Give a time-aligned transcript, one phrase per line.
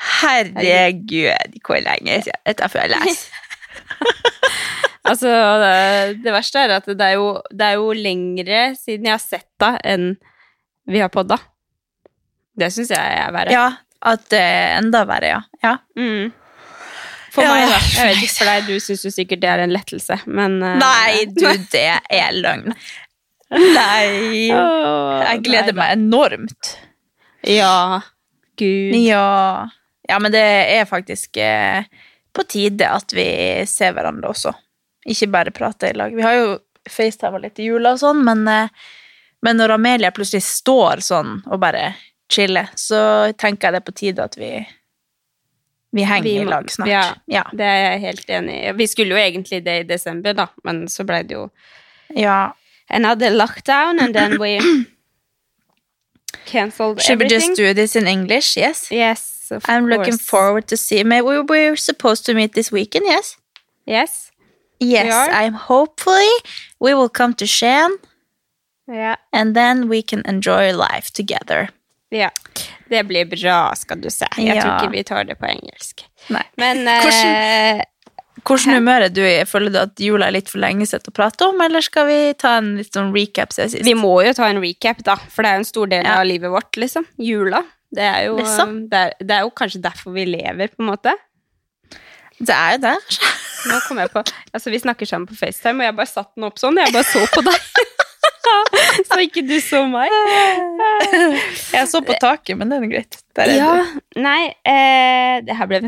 [0.00, 3.38] Herregud, hvor lenge siden dette før jeg leser.
[5.10, 5.30] Altså,
[5.62, 9.22] det, det verste er at det er, jo, det er jo lengre siden jeg har
[9.22, 10.10] sett deg enn
[10.90, 11.38] vi har podda.
[12.60, 13.54] Det syns jeg er verre.
[13.54, 13.64] Ja,
[14.12, 15.40] at det er enda verre, ja.
[15.64, 15.72] ja.
[15.96, 16.30] Mm.
[17.32, 17.80] For Ja, meg, da.
[17.96, 20.78] Jeg vet ikke, for deg, du syns jo sikkert det er en lettelse, men eh,
[20.82, 21.86] Nei, du, det
[22.20, 22.76] er løgn.
[23.50, 24.50] Nei.
[24.52, 26.74] Jeg gleder meg enormt.
[27.48, 28.02] Ja.
[28.60, 28.98] Gud.
[29.00, 29.70] Ja.
[30.10, 30.42] Ja, men det
[30.76, 31.86] er faktisk eh,
[32.34, 33.26] på tide at vi
[33.70, 34.52] ser hverandre også.
[35.10, 36.14] Ikke bare prater i lag.
[36.14, 36.50] Vi har jo
[36.90, 38.68] facetima litt i jula og sånn, men, eh,
[39.46, 41.94] men når Amelia plutselig står sånn og bare
[42.30, 43.00] chiller, så
[43.38, 44.52] tenker jeg det er på tide at vi
[45.92, 46.88] vi henger Vi i lag snart.
[46.88, 47.42] Ja, Ja.
[47.52, 48.72] det er jeg helt enig i.
[48.78, 51.48] Vi skulle jo egentlig det i desember, da, men så ble det jo
[52.14, 52.52] ja.
[52.88, 54.60] another lockdown, and then we
[56.46, 57.06] cancelled everything.
[57.06, 58.56] Should we just do this in English?
[58.56, 58.86] Yes.
[58.92, 61.04] Yes, of I'm looking forward to see.
[61.04, 63.06] Maybe we we're supposed to meet this weekend.
[63.06, 63.36] Yes.
[63.86, 64.30] Yes.
[64.80, 65.28] Yes.
[65.32, 66.32] I'm hopefully
[66.80, 67.90] we will come to Shan,
[68.88, 69.16] Yeah.
[69.32, 71.68] and then we can enjoy life together.
[72.10, 72.30] ja.
[72.90, 74.26] Det blir bra, skal du se.
[74.36, 74.62] Jeg Ja.
[74.62, 76.02] tror ikke vi tar det på engelsk.
[76.28, 76.42] Nei.
[76.56, 77.82] Men Hvordan- eh,
[78.42, 79.44] Hvordan humør er du i?
[79.44, 82.32] Føler du at jula er litt for lenge siden å prate om, eller skal vi
[82.34, 83.52] ta en litt sånn recap
[83.84, 85.14] vi må jo ta en recap, da.
[85.16, 86.18] For det er jo en stor del Ja.
[86.20, 87.04] av livet vårt, liksom.
[87.18, 87.62] Jula.
[87.90, 88.74] Det er, jo, Liksom.
[88.90, 91.14] det, er, det er jo kanskje derfor vi lever, på en måte.
[92.40, 92.96] Det er jo det.
[93.68, 94.22] Nå kom jeg på
[94.54, 96.78] Altså, vi snakker sammen på FaceTime, og jeg bare satte den opp sånn.
[96.80, 97.66] Jeg bare så på deg.
[99.10, 100.14] så ikke du så meg.
[101.74, 103.18] Jeg så på taket, men det er greit.
[103.36, 104.00] Der er Ja, du.
[104.20, 105.82] nei eh, Det her ble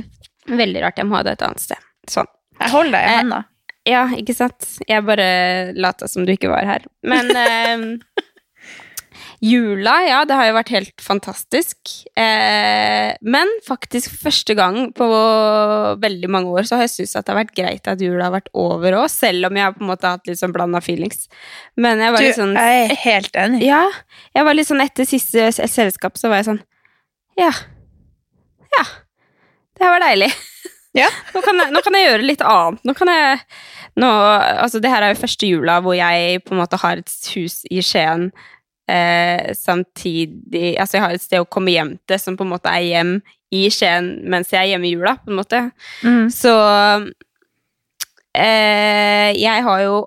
[0.53, 0.99] veldig rart.
[1.01, 1.81] Jeg må ha det et annet sted.
[2.11, 2.29] Sånn.
[2.61, 3.49] Jeg holder deg i Eh.
[3.91, 4.63] Ja, ikke sant?
[4.87, 6.85] Jeg bare lata som du ikke var her.
[7.03, 7.87] Men eh,
[9.43, 11.79] Jula, ja, det har jo vært helt fantastisk.
[12.15, 15.09] Eh, men faktisk første gang på
[15.99, 18.37] veldig mange år så har jeg syntes at det har vært greit at jula har
[18.37, 21.27] vært over òg, selv om jeg har på en måte hatt litt sånn blanda feelings.
[21.75, 23.65] Men jeg var Du, litt sånn jeg er helt enig.
[23.67, 23.83] Ja,
[24.39, 26.63] jeg var litt sånn etter siste selskap så var jeg sånn
[27.41, 27.51] Ja.
[28.79, 28.87] Ja.
[29.75, 30.31] Det her var deilig.
[30.95, 31.11] Ja.
[31.35, 32.87] Nå kan, jeg, nå kan jeg gjøre litt annet.
[32.87, 33.43] Nå kan jeg
[33.99, 37.15] nå, Altså, det her er jo første jula hvor jeg på en måte har et
[37.35, 38.31] hus i Skien
[38.93, 42.73] eh, samtidig Altså, jeg har et sted å komme hjem til som på en måte
[42.73, 43.17] er hjem
[43.53, 45.61] i Skien mens jeg er hjemme i jula, på en måte.
[46.05, 46.25] Mm.
[46.33, 46.53] Så
[48.37, 49.99] eh, jeg har jo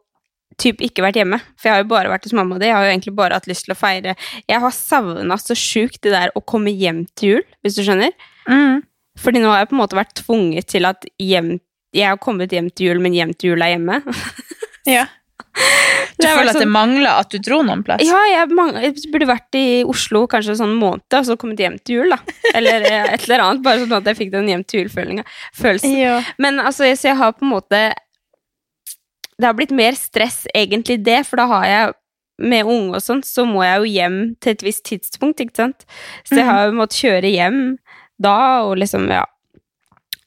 [0.61, 2.69] typ ikke vært hjemme, for jeg har jo bare vært hos mamma og de.
[2.69, 4.15] Jeg har jo egentlig bare hatt lyst til å feire.
[4.47, 8.15] Jeg har savna så sjukt det der å komme hjem til jul, hvis du skjønner.
[8.47, 8.85] Mm.
[9.21, 11.57] Fordi nå har jeg på en måte vært tvunget til at hjem
[11.95, 14.01] Jeg har kommet hjem til jul, men hjem til jul er hjemme.
[14.85, 15.07] Ja.
[16.15, 18.03] Du Det føler vært at det sånn- mangler at du dro noen plass?
[18.07, 21.59] Ja, jeg, mangler, jeg burde vært i Oslo kanskje en sånn måned, og så kommet
[21.59, 22.19] hjem til jul, da.
[22.55, 25.91] Eller eh, et eller annet, bare sånn at jeg fikk den hjem til jul-følelsen.
[25.99, 26.21] Ja.
[26.39, 27.83] Men altså, så jeg har på en måte
[29.35, 31.93] Det har blitt mer stress, egentlig, det, for da har jeg
[32.39, 35.85] med unge og sånn, så må jeg jo hjem til et visst tidspunkt, ikke sant.
[36.27, 37.59] Så jeg har jo måttet kjøre hjem
[38.19, 39.25] da, og liksom, ja.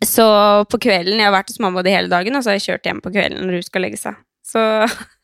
[0.04, 0.22] Så
[0.70, 2.84] på kvelden Jeg har vært hos mamma de hele dagen, og så har jeg kjørt
[2.86, 4.20] hjem på kvelden når hun skal legge seg.
[4.46, 4.60] Så,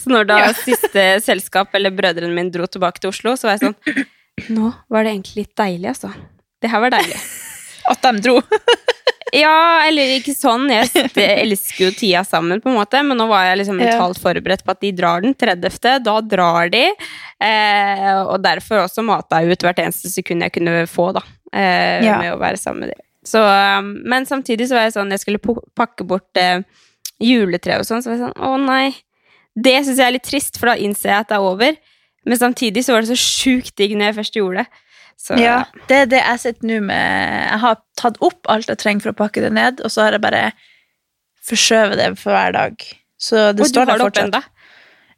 [0.00, 0.52] så når da Ja.
[0.56, 4.06] siste selskap, eller brødrene mine, dro tilbake til Oslo, så var jeg sånn
[4.56, 6.08] Nå var det egentlig litt deilig, altså.
[6.62, 7.18] Det her var deilig.
[7.92, 8.40] At de dro?
[9.32, 10.66] Ja, eller ikke sånn.
[10.68, 14.60] Jeg elsker jo tida sammen, på en måte, men nå var jeg liksom mentalt forberedt
[14.66, 16.02] på at de drar den 30.
[16.04, 16.82] Da drar de.
[17.40, 21.22] Eh, og derfor også mata jeg ut hvert eneste sekund jeg kunne få, da.
[21.48, 22.18] Eh, Ja.
[22.20, 23.00] Med å være sammen med dem.
[23.24, 25.38] Så, um, men samtidig så var jeg sånn Jeg skulle
[25.78, 26.60] pakke bort eh,
[27.22, 28.92] juletreet og sånn, så var jeg sånn Å, nei.
[29.54, 31.76] Det syns jeg er litt trist, for da innser jeg at det er over.
[32.28, 34.82] Men samtidig så var det så sjukt digg når jeg først gjorde det.
[35.22, 35.58] Så Ja,
[35.90, 37.34] det er det jeg sitter nå med.
[37.46, 40.16] Jeg har tatt opp alt jeg trenger for å pakke det ned, og så har
[40.16, 40.42] jeg bare
[41.46, 42.88] forskjøvet det for hver dag.
[43.22, 44.50] Så det Og står der fortsatt.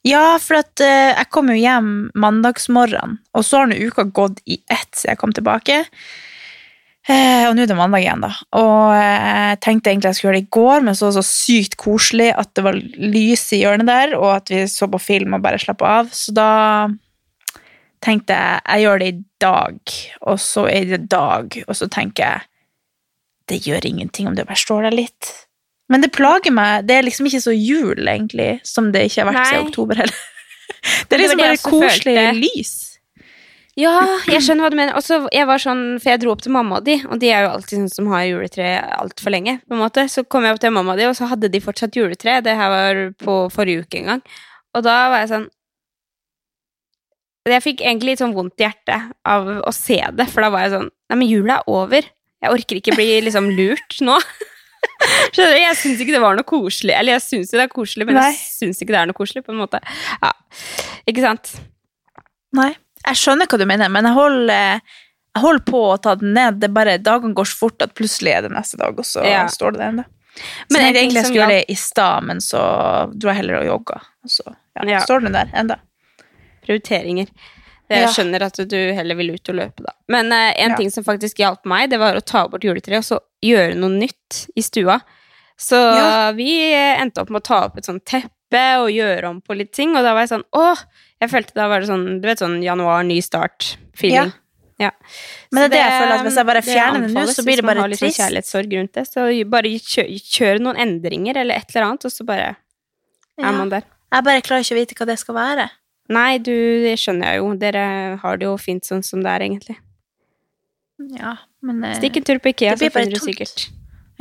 [0.04, 1.90] Ja, for at uh, jeg kom jo hjem
[2.20, 5.78] mandagsmorgen, og så har nå uka gått i ett siden jeg kom tilbake.
[7.04, 8.30] Eh, og nå er det mandag igjen, da.
[8.56, 11.20] Og eh, jeg tenkte egentlig jeg skulle gjøre det i går, men så var det
[11.20, 15.02] så sykt koselig at det var lys i hjørnet der, og at vi så på
[15.02, 16.12] film og bare slappa av.
[16.16, 16.48] Så da
[18.04, 19.94] tenkte jeg jeg gjør det i dag,
[20.32, 22.50] og så er det dag, og så tenker jeg
[23.52, 25.28] det gjør ingenting om det bare står der litt.
[25.92, 26.86] Men det plager meg.
[26.88, 29.48] Det er liksom ikke så jul, egentlig, som det ikke har vært Nei.
[29.50, 30.22] siden oktober heller.
[31.08, 32.40] Det er liksom det det bare koselig følte.
[32.40, 32.72] lys.
[33.74, 33.94] Ja,
[34.30, 34.94] jeg skjønner hva du mener.
[34.94, 37.30] Og så jeg var sånn, For jeg dro opp til mamma og de, og de
[37.34, 38.68] er jo alltid sånn som har juletre
[39.00, 39.56] altfor lenge.
[39.66, 40.06] på en måte.
[40.10, 42.38] Så kom jeg opp til mamma og de, og så hadde de fortsatt juletre.
[42.44, 44.22] Det her var på forrige uke en gang.
[44.74, 45.48] Og da var jeg sånn
[47.44, 50.64] Jeg fikk egentlig litt sånn vondt i hjertet av å se det, for da var
[50.64, 52.06] jeg sånn Nei, men jula er over.
[52.40, 54.16] Jeg orker ikke bli liksom lurt nå.
[55.34, 55.58] Skjønner du?
[55.60, 56.94] Jeg syns ikke det var noe koselig.
[56.96, 58.30] Eller jeg syns jo det er koselig, men Nei.
[58.30, 59.80] jeg syns ikke det er noe koselig, på en måte.
[60.22, 60.32] Ja,
[61.10, 61.52] Ikke sant?
[62.56, 62.70] Nei,
[63.06, 64.80] jeg skjønner hva du mener, men jeg holder,
[65.34, 66.60] jeg holder på å ta den ned.
[66.62, 69.24] Det er bare, Dagene går så fort at plutselig er det neste dag, og så
[69.24, 69.46] Ja.
[69.50, 70.04] står det der ennå.
[70.70, 72.60] Men jeg egentlig jeg skulle gjøre det i stad, men så
[73.14, 74.00] dro jeg heller og jogga.
[74.24, 75.00] Og så ja, Ja.
[75.06, 75.76] står den der enda.
[76.64, 77.28] prioriteringer.
[77.92, 79.92] Jeg skjønner at du heller vil ut og løpe, da.
[80.08, 83.04] Men uh, en ting som faktisk hjalp meg, det var å ta bort juletreet og
[83.04, 84.96] så gjøre noe nytt i stua.
[85.60, 85.76] Så
[86.34, 89.72] vi endte opp med å ta opp et sånt teppe og gjøre om på litt
[89.76, 90.80] ting, og da var jeg sånn åh!
[91.24, 94.32] Jeg følte da var det sånn, du vet sånn januar, ny start-feeling.
[94.82, 94.90] Ja.
[95.54, 97.44] Men det er det jeg føler at hvis jeg bare det fjerner det nå, så
[97.46, 98.20] blir det hvis man bare har litt sånn trist.
[98.20, 99.04] kjærlighetssorg rundt det.
[99.06, 102.48] Så bare kjør, kjør noen endringer eller et eller annet, og så bare
[103.38, 103.48] Ja.
[103.48, 103.86] er man der.
[104.14, 105.68] Jeg bare klarer ikke å vite hva det skal være.
[106.14, 106.52] Nei, du,
[106.84, 107.54] det skjønner jeg jo.
[107.62, 107.84] Dere
[108.20, 109.78] har det jo fint sånn som det er, egentlig.
[111.18, 113.68] Ja, men eh, Stikk en tur på Ikea, så finner du sikkert.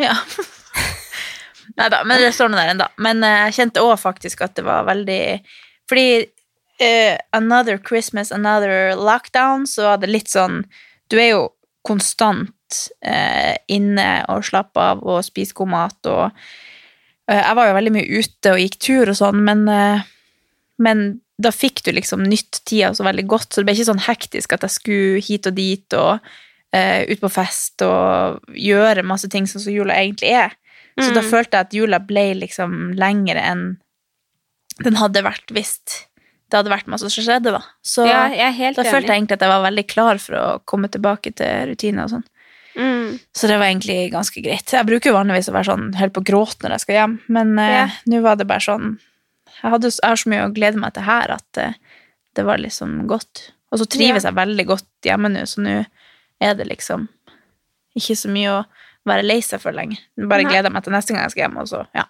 [0.01, 0.13] Ja.
[1.77, 2.87] Nei da, men det står nå der ennå.
[3.01, 5.19] Men eh, jeg kjente òg faktisk at det var veldig
[5.89, 6.07] Fordi
[6.83, 10.63] eh, Another Christmas, another lockdown, så var det litt sånn
[11.11, 11.43] Du er jo
[11.83, 12.53] konstant
[13.05, 17.93] uh, inne og slapper av og spiser god mat og uh, Jeg var jo veldig
[17.97, 19.65] mye ute og gikk tur og sånn, men,
[20.79, 21.03] men
[21.43, 24.55] da fikk du liksom nytt tida så veldig godt, så det ble ikke sånn hektisk
[24.55, 26.33] at jeg skulle hit og dit og
[26.73, 30.55] ut på fest og gjøre masse ting sånn som jula egentlig er.
[30.97, 31.29] Så da Mm.
[31.29, 33.63] følte jeg at jula ble liksom lengre enn
[34.81, 35.75] den hadde vært hvis
[36.53, 37.63] det hadde vært masse som skjedde, da.
[37.81, 41.33] Så Ja, da følte jeg egentlig at jeg var veldig klar for å komme tilbake
[41.33, 42.27] til rutiner og sånn.
[42.77, 43.17] Mm.
[43.33, 44.69] Så det var egentlig ganske greit.
[44.73, 47.57] Jeg bruker jo vanligvis å være sånn helt på gråt når jeg skal hjem, men
[47.57, 47.87] ja.
[47.89, 48.95] uh, nå var det bare sånn
[49.63, 51.75] jeg, hadde, jeg har så mye å glede meg til her at uh,
[52.37, 53.47] det var liksom godt.
[53.73, 55.75] Og så trives jeg veldig godt hjemme nå, så nå
[56.43, 57.09] er det liksom
[57.97, 58.63] ikke så mye å
[59.09, 60.01] være lei seg for lenger.
[60.21, 60.53] Bare Nei.
[60.53, 62.07] gleder meg til neste gang jeg skal hjem, og så, ja.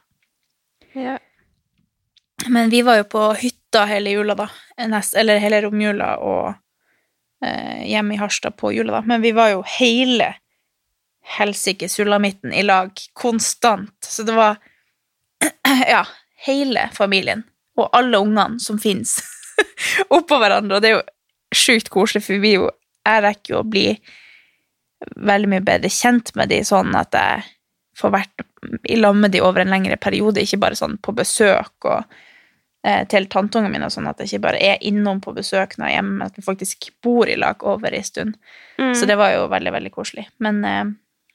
[0.99, 1.17] Ja.
[2.51, 4.49] Men vi var jo på hytta hele jula, da.
[4.77, 6.53] Eller hele romjula og
[7.45, 9.01] eh, hjemme i Harstad på jula, da.
[9.07, 10.33] Men vi var jo hele
[11.37, 13.95] helsike sulamitten i lag konstant.
[14.05, 14.57] Så det var
[15.87, 16.03] ja,
[16.45, 17.43] hele familien
[17.77, 19.17] og alle ungene som fins,
[20.17, 20.77] oppå hverandre.
[20.77, 21.05] Og det er jo
[21.55, 22.71] sjukt koselig, for vi jo
[23.03, 23.87] Jeg rekker jo å bli
[25.27, 27.41] veldig mye bedre kjent med de, sånn at jeg
[27.99, 28.45] får vært
[28.87, 32.15] i lag med de over en lengre periode, ikke bare sånn på besøk og
[33.07, 35.97] til tanteungene mine, sånn at jeg ikke bare er innom på besøk når jeg er
[36.01, 38.33] hjemme, men at vi faktisk bor i lag over en stund.
[38.75, 38.91] Mm.
[38.91, 40.25] Så det var jo veldig, veldig koselig.
[40.43, 40.83] Men eh,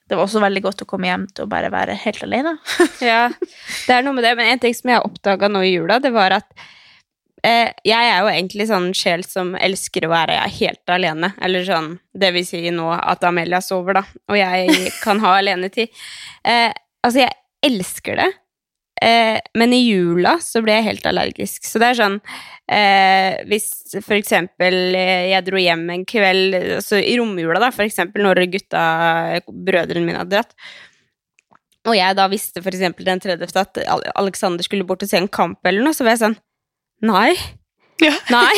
[0.09, 2.57] det var også veldig godt å komme hjem til å bare være helt alene.
[3.05, 4.35] ja, det er noe med det.
[4.39, 6.49] Men en ting som jeg oppdaga nå i jula, det var at
[7.45, 11.35] eh, jeg er jo egentlig sånn sjel som elsker å være helt alene.
[11.45, 15.93] Eller sånn, det vil si nå at Amelia sover, da, og jeg kan ha alenetid.
[16.41, 16.73] Eh,
[17.05, 17.37] altså, jeg
[17.69, 18.31] elsker det.
[19.03, 21.67] Eh, men i jula så ble jeg helt allergisk.
[21.69, 23.69] Så det er sånn eh, Hvis
[24.01, 28.43] for eksempel eh, jeg dro hjem en kveld altså i romjula, da, for eksempel når
[28.53, 28.83] gutta,
[29.47, 30.57] brødrene mine hadde dratt,
[31.89, 33.55] og jeg da visste for eksempel den 30.
[33.57, 33.81] at
[34.19, 36.39] Alexander skulle bort og se en kamp eller noe, så var jeg sånn
[37.07, 37.33] Nei.
[38.35, 38.55] Nei.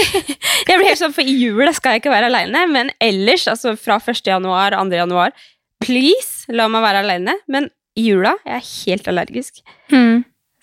[0.64, 3.74] Jeg ble helt sånn, for i jula skal jeg ikke være aleine, men ellers, altså
[3.76, 4.22] fra 1.
[4.24, 4.96] januar, 2.
[4.96, 5.36] januar,
[5.84, 7.36] please, la meg være aleine.
[7.52, 7.68] Men
[7.98, 9.62] i jula jeg er helt allergisk.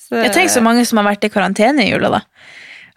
[0.08, 2.22] Så, Jeg tenker så mange som har vært i karantene i jula, da.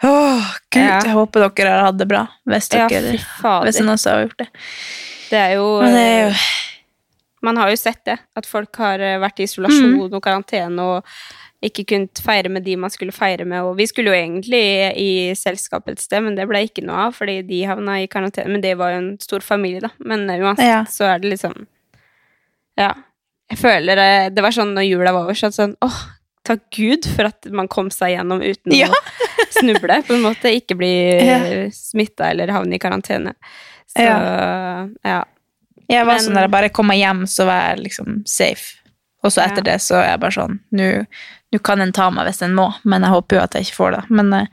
[0.03, 1.01] Åh, gud, Ja.
[1.05, 2.27] jeg håper dere har hatt det bra.
[2.49, 3.67] Hvis, Ja, dere, fy fader.
[3.67, 4.49] hvis noen har gjort det.
[5.31, 6.35] Det er jo det er jo
[7.43, 10.13] Man har jo sett det, at folk har eh, vært i isolasjon Mm.
[10.13, 11.05] og karantene og
[11.63, 13.63] ikke kunnet feire med de man skulle feire med.
[13.65, 17.15] Og vi skulle jo egentlig i selskap et sted, men det ble ikke noe av,
[17.17, 18.47] fordi de havna i karantene.
[18.49, 19.89] Men det var jo en stor familie, da.
[20.01, 20.85] Men eh, uansett Ja.
[20.85, 21.67] så er det liksom
[22.79, 22.93] Ja.
[23.51, 26.01] Jeg føler eh, Det var sånn når jula var over, så sånn åh,
[26.47, 28.89] takk Gud for at man kom seg gjennom uten Ja.
[28.89, 30.53] å snuble, på en måte.
[30.57, 31.39] Ikke bli Ja.
[31.45, 31.69] ja.
[31.75, 33.35] smitta eller havne i karantene.
[33.91, 35.25] Så ja.
[35.91, 38.77] Jeg var Men- sånn der jeg bare kommer hjem, så var jeg liksom safe.
[39.25, 39.73] Og så etter Ja.
[39.73, 43.03] det så er jeg bare sånn Nå kan en ta meg hvis en må, men
[43.03, 44.11] jeg håper jo at jeg ikke får det.
[44.11, 44.47] Men eh,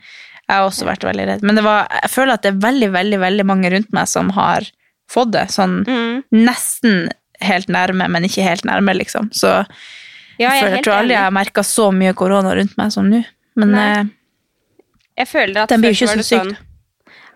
[0.50, 1.44] jeg har også vært veldig redd.
[1.44, 4.29] Men det var, jeg føler at det er veldig, veldig, veldig mange rundt meg som
[4.32, 4.65] har
[5.08, 5.46] fått det.
[5.53, 6.24] Sånn Mm.
[6.34, 9.29] nesten helt nærme, men ikke helt nærme, liksom.
[9.32, 9.63] Så
[10.38, 12.77] Ja, jeg, jeg er føler, jeg tror aldri jeg har merka så mye korona rundt
[12.77, 13.24] meg som nå.
[13.58, 14.03] Men eh,
[15.17, 16.58] Jeg føler at Den blir jo ikke så det syk, sånn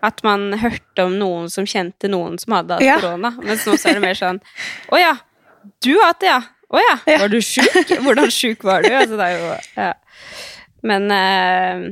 [0.02, 2.96] at man hørte om noen som kjente noen som hadde hatt Ja.
[2.98, 3.30] korona.
[3.42, 4.40] Mens nå så er det mer sånn
[4.90, 5.12] Å ja,
[5.82, 6.40] du har hatt det, ja.
[6.72, 7.18] Å ja, Ja.
[7.22, 7.92] var du sjuk?
[8.06, 8.90] Hvordan sjuk var du?
[8.90, 9.92] Altså, det er jo Ja.
[10.82, 11.84] Men eh,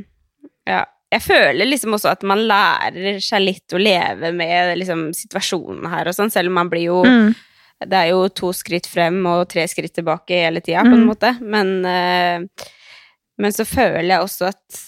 [0.67, 0.81] ja.
[1.11, 6.07] Jeg føler liksom også at man lærer seg litt å leve med liksom, situasjonen her
[6.07, 7.33] og sånn, selv om man blir jo mm,
[7.81, 11.09] Det er jo to skritt frem og tre skritt tilbake hele tida, på en Mm.
[11.09, 11.31] måte.
[11.41, 12.67] Men, eh,
[13.39, 14.81] men så føler jeg også at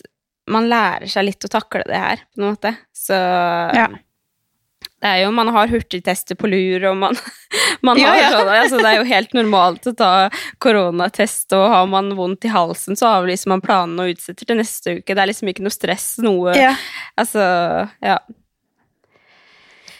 [0.48, 2.76] man lærer seg litt å takle det her, på en måte.
[2.92, 3.14] Så
[3.74, 3.86] Ja.
[5.00, 7.16] det er jo, man har hurtigtester på lur, og man,
[7.82, 8.30] man Ja, har ja.
[8.30, 10.28] sånn, altså det er jo helt normalt å ta
[10.60, 14.98] koronatest, og har man vondt i halsen, så avlyser man planene og utsetter til neste
[14.98, 15.14] uke.
[15.14, 16.74] Det er liksom ikke noe stress, noe ja.
[17.18, 18.18] Altså, ja.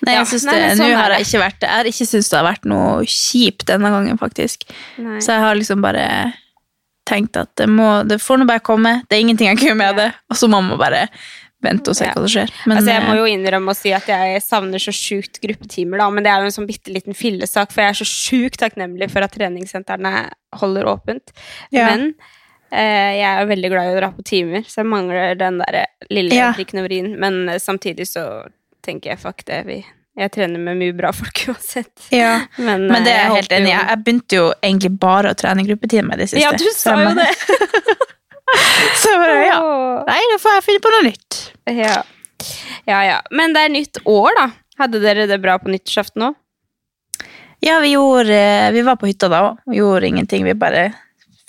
[0.02, 2.30] Nei, jeg synes nei, det, sånn er har jeg ikke vært Jeg har ikke syntes
[2.32, 4.66] det har vært noe kjipt denne gangen, faktisk.
[4.98, 5.20] Nei.
[5.22, 6.06] Så jeg har liksom bare
[7.08, 9.00] tenkt at det, må, det får nå bare komme.
[9.08, 10.10] Det er ingenting jeg kan gjøre med det.
[10.30, 11.06] Og så må man bare
[11.62, 12.52] vente og se hva som skjer.
[12.66, 16.02] Men altså, jeg må eh, jo innrømme å si at jeg savner så sjukt gruppetimer,
[16.02, 18.58] da, men det er jo en sånn bitte liten fillesak, for jeg er så sjukt
[18.62, 20.24] takknemlig for at treningssentrene
[20.58, 21.34] holder åpent.
[21.74, 21.92] Ja.
[21.92, 22.08] Men
[22.74, 25.62] eh, jeg er jo veldig glad i å dra på timer, så jeg mangler den
[25.62, 26.50] der lille Ja.
[26.58, 28.26] Men eh, samtidig så
[28.84, 29.78] tenker jeg fuck det, vi
[30.18, 32.08] Jeg trener med mye bra folk uansett.
[32.12, 32.42] ja.
[32.58, 33.76] Men, Men det eh, er jeg helt enig i.
[33.76, 36.42] Jeg begynte jo egentlig bare å trene gruppetime i det siste.
[36.44, 37.30] Ja, du sa jo det!
[39.00, 39.60] Så jeg bare, ja.
[40.10, 41.38] Nei, nå får jeg finne på noe nytt.
[41.72, 42.02] Ja.
[42.90, 43.18] ja, ja.
[43.32, 44.46] Men det er nytt år, da.
[44.82, 46.36] Hadde dere det bra på nyttårsaften òg?
[47.62, 49.60] Ja, vi gjorde eh, Vi var på hytta da òg.
[49.72, 50.44] Gjorde ingenting.
[50.44, 50.88] Vi bare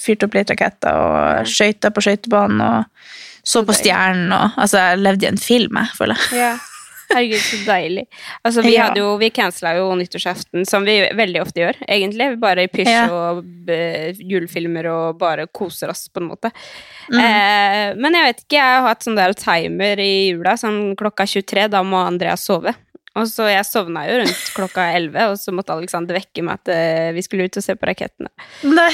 [0.04, 3.10] fyrte opp litt raketter og skøyta på skøytebanen og
[3.44, 6.46] så på stjernen og Altså, jeg levde i en film, jeg, føler jeg.
[6.46, 6.54] Ja.
[7.14, 8.06] Herregud, så deilig.
[8.44, 8.88] Altså, vi, Ja.
[8.90, 12.30] hadde jo, vi cancela jo nyttårsaften, som vi veldig ofte gjør, egentlig.
[12.42, 13.06] Bare i pysj Ja.
[13.12, 16.52] og uh, julefilmer og bare koser oss, på en måte.
[17.12, 17.20] Mm.
[17.20, 21.26] Eh, men jeg vet ikke, jeg har hatt sånn der timer i jula, sånn klokka
[21.30, 22.74] 23, da må Andreas sove.
[23.14, 26.72] Og så jeg sovna jo rundt klokka 11, og så måtte Alexander vekke meg at
[26.74, 28.32] uh, vi skulle ut og se på rakettene.
[28.66, 28.94] Nei,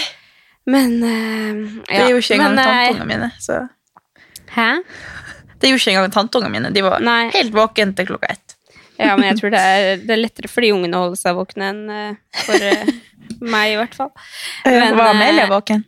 [0.70, 2.60] Men eh, det gjorde ikke engang
[3.00, 3.30] eh, mine.
[3.42, 3.62] Så.
[4.54, 4.68] Hæ?
[5.60, 6.72] Det gjorde ikke engang tanteungene mine.
[6.76, 7.30] De var Nei.
[7.36, 8.56] helt våkne til klokka ett.
[9.00, 11.38] Ja, men jeg tror det er, det er lettere for de ungene å holde seg
[11.38, 12.90] våkne enn eh, for eh,
[13.54, 14.12] meg, i hvert fall.
[14.68, 15.86] Men, var Amelia eh, våken?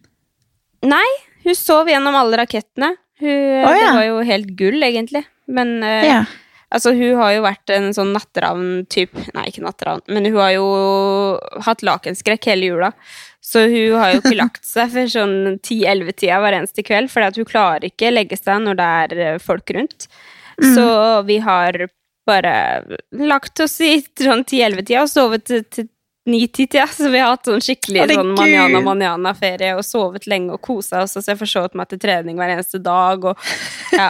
[0.88, 1.08] Nei,
[1.46, 2.94] hun sov gjennom alle rakettene.
[3.22, 3.92] Hun, oh, ja.
[3.92, 5.26] Det var jo helt gull, egentlig.
[5.52, 6.22] Men eh, Ja.
[6.74, 10.66] altså, hun har jo vært en sånn natteravn-typ Nei, ikke natteravn, men hun har jo
[11.68, 12.92] hatt lakenskrekk hele jula.
[13.42, 17.50] Så hun har jo ikke lagt seg før sånn 10-11-tida hver eneste kveld, for hun
[17.50, 20.08] klarer ikke legge seg når det er eh, folk rundt.
[20.62, 20.86] Så
[21.26, 21.88] vi har
[22.30, 22.54] bare
[23.18, 25.88] lagt oss i sånn 10-11-tida og sovet til, til
[26.30, 26.88] 9-10-tida.
[26.88, 28.20] Så vi har hatt sånn skikkelig Herregud.
[28.22, 31.16] sånn manana-manana-ferie og sovet lenge og kosa oss.
[31.18, 33.26] Og så jeg forsovet meg til trening hver eneste dag.
[33.32, 33.52] Og,
[33.98, 34.10] ja.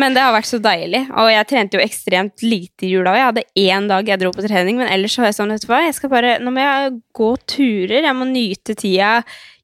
[0.00, 1.04] Men det har vært så deilig.
[1.12, 3.16] Og jeg trente jo ekstremt lite i jula.
[3.18, 5.66] Jeg hadde én dag jeg dro på trening, men ellers så var jeg sånn, vet
[5.66, 9.18] du hva, jeg skal bare, nå må jeg gå turer, jeg må nyte tida,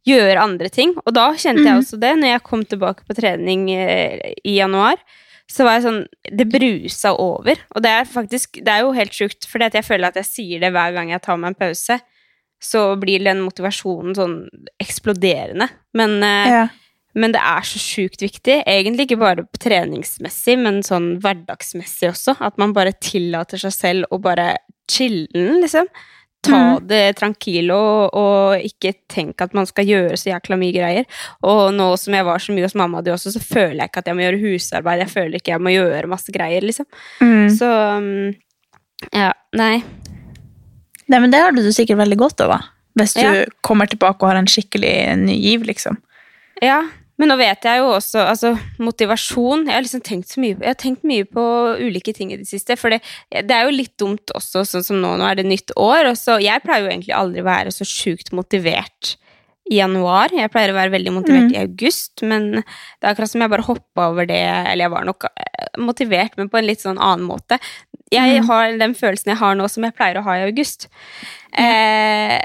[0.06, 0.94] gjøre andre ting.
[1.04, 5.02] Og da kjente jeg også det, når jeg kom tilbake på trening eh, i januar
[5.50, 6.00] så var jeg sånn
[6.38, 7.58] Det brusa over.
[7.74, 10.60] Og det er faktisk Det er jo helt sjukt, for jeg føler at jeg sier
[10.62, 11.98] det hver gang jeg tar meg en pause.
[12.60, 14.36] Så blir den motivasjonen sånn
[14.82, 15.68] eksploderende.
[15.96, 16.68] Men, eh, Ja.
[17.14, 18.62] men det er så sjukt viktig.
[18.66, 22.36] Egentlig ikke bare treningsmessig, men sånn hverdagsmessig også.
[22.40, 24.58] At man bare tillater seg selv å bare
[24.90, 25.86] chille'n, liksom.
[26.42, 26.86] Ta Mm.
[26.88, 31.04] det tranquilo og, og ikke tenke at man skal gjøre så jækla mye greier.
[31.44, 33.98] Og nå som jeg var så mye hos mamma di også, så føler jeg ikke
[34.00, 35.02] at jeg må gjøre husarbeid.
[35.04, 36.86] Jeg føler ikke jeg må gjøre masse greier, liksom.
[37.20, 37.50] Mm.
[37.58, 37.68] Så
[37.98, 38.34] um,
[39.12, 39.82] ja, nei.
[41.10, 42.60] Nei, men det har du sikkert veldig godt av, da.
[42.98, 43.44] Hvis du Ja.
[43.62, 45.98] kommer tilbake og har en skikkelig ny giv, liksom.
[46.62, 46.80] Ja,
[47.20, 50.70] Men nå vet jeg jo også altså, motivasjon Jeg har liksom tenkt så mye Jeg
[50.70, 51.42] har tenkt mye på
[51.82, 52.76] ulike ting i det siste.
[52.80, 55.14] For det, det er jo litt dumt også, sånn som nå.
[55.20, 56.08] Nå er det nytt år.
[56.12, 59.16] Og så, jeg pleier jo egentlig aldri å være så sjukt motivert
[59.70, 60.32] i januar.
[60.34, 61.52] Jeg pleier å være veldig motivert Mm.
[61.54, 64.40] i august, men det er akkurat som jeg bare hoppa over det.
[64.42, 67.60] Eller jeg var nok eh, motivert, men på en litt sånn annen måte.
[68.10, 68.46] Jeg Mm.
[68.48, 70.88] har den følelsen jeg har nå, som jeg pleier å ha i august.
[71.54, 72.40] Eh,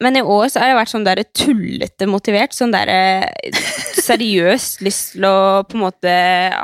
[0.00, 2.54] men i år så har jeg vært sånn der tullete motivert.
[2.54, 3.60] Sånn der eh,
[3.98, 5.36] seriøst lyst til å
[5.66, 6.12] på en måte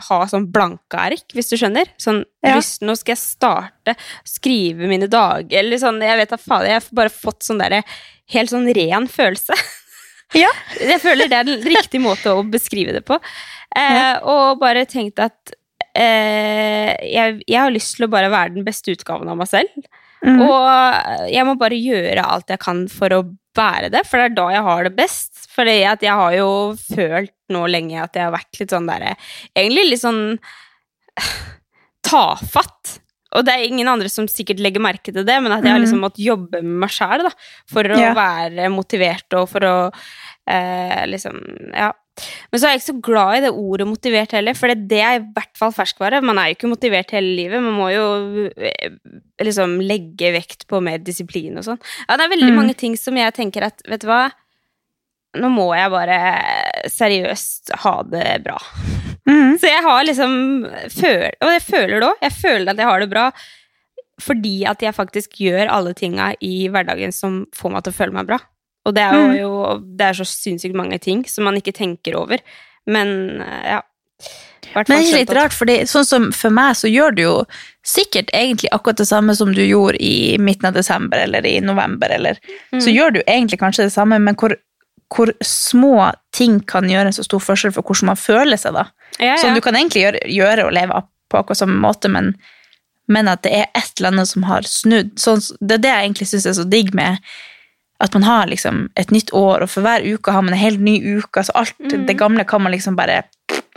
[0.09, 1.91] ha sånn blanke ark, hvis du skjønner.
[2.00, 2.59] Sånn Ja.
[2.59, 3.95] lyst, nå skal jeg starte,
[4.29, 7.81] skrive mine dager, eller sånn, jeg vet da faen, jeg har bare fått sånn der
[8.35, 9.57] helt sånn ren følelse.
[10.35, 10.49] Ja.
[10.81, 13.14] Jeg føler det er den riktige måte å beskrive det på.
[13.76, 15.53] Eh, og bare tenkt at
[15.95, 19.71] eh, jeg, jeg har lyst til å bare være den beste utgaven av meg selv.
[20.25, 20.40] Mm.
[20.40, 23.23] Og jeg må bare gjøre alt jeg kan for å
[23.54, 25.45] være det, for det er da jeg har det best.
[25.54, 26.49] For jeg har jo
[26.81, 29.12] følt nå lenge at jeg har vært litt sånn derre
[29.54, 30.23] Egentlig litt sånn
[32.09, 32.99] tafatt.
[33.35, 35.81] Og det er ingen andre som sikkert legger merke til det, men at jeg har
[35.83, 37.25] liksom måttet jobbe med meg sjæl
[37.71, 38.12] for å Ja.
[38.14, 39.76] være motivert og for å
[40.47, 41.40] eh, liksom
[41.75, 41.93] Ja.
[42.52, 45.16] Men så er jeg ikke så glad i det ordet motivert heller, for det er
[45.18, 46.21] i hvert fall ferskvare.
[46.23, 48.04] Man er jo ikke motivert hele livet, man må jo
[48.54, 48.94] eh,
[49.42, 51.80] liksom legge vekt på mer disiplin og sånn.
[52.09, 52.61] Ja, det er veldig Mm.
[52.62, 54.28] mange ting som jeg tenker at, vet du hva,
[55.35, 56.18] nå må jeg bare
[56.94, 58.59] seriøst ha det bra.
[59.26, 59.56] Mm.
[59.59, 60.33] Så jeg har liksom
[60.92, 62.18] føl, Og jeg føler det òg.
[62.23, 63.30] Jeg føler at jeg har det bra
[64.23, 68.14] fordi at jeg faktisk gjør alle tinga i hverdagen som får meg til å føle
[68.14, 68.38] meg bra.
[68.85, 69.37] Og det er jo, Mm.
[69.41, 69.50] jo
[69.97, 72.38] det er så sinnssykt mange ting som man ikke tenker over.
[72.87, 73.81] Men eh, ja.
[74.75, 77.35] Men det er ikke litt rart, fordi sånn som for meg så gjør du jo
[77.87, 82.11] sikkert egentlig akkurat det samme som du gjorde i midten av desember eller i november,
[82.11, 82.38] eller
[82.73, 82.95] så Mm.
[82.97, 84.57] gjør du egentlig kanskje det samme, men hvor,
[85.14, 88.87] hvor små ting kan gjøre en så stor forskjell for hvordan man føler seg da.
[89.21, 89.55] ja, ja.
[89.55, 92.35] du kan egentlig gjøre, gjøre og leve på akkurat samme måte, men,
[93.07, 95.14] men at det er et eller annet som har snudd.
[95.21, 97.19] Sånn, det er det jeg egentlig syns er så digg med
[98.04, 100.80] at man har liksom et nytt år, og for hver uke har man en helt
[100.84, 101.40] ny uke.
[101.40, 102.06] Altså alt Mm.
[102.06, 103.23] det gamle kan man liksom bare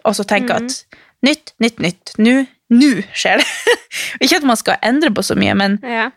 [0.05, 0.83] Og så tenke at
[1.25, 2.13] nytt, nytt, nytt.
[2.21, 3.47] Nå, nå skjer det.
[4.23, 6.09] Ikke at man skal endre på så mye, men ja.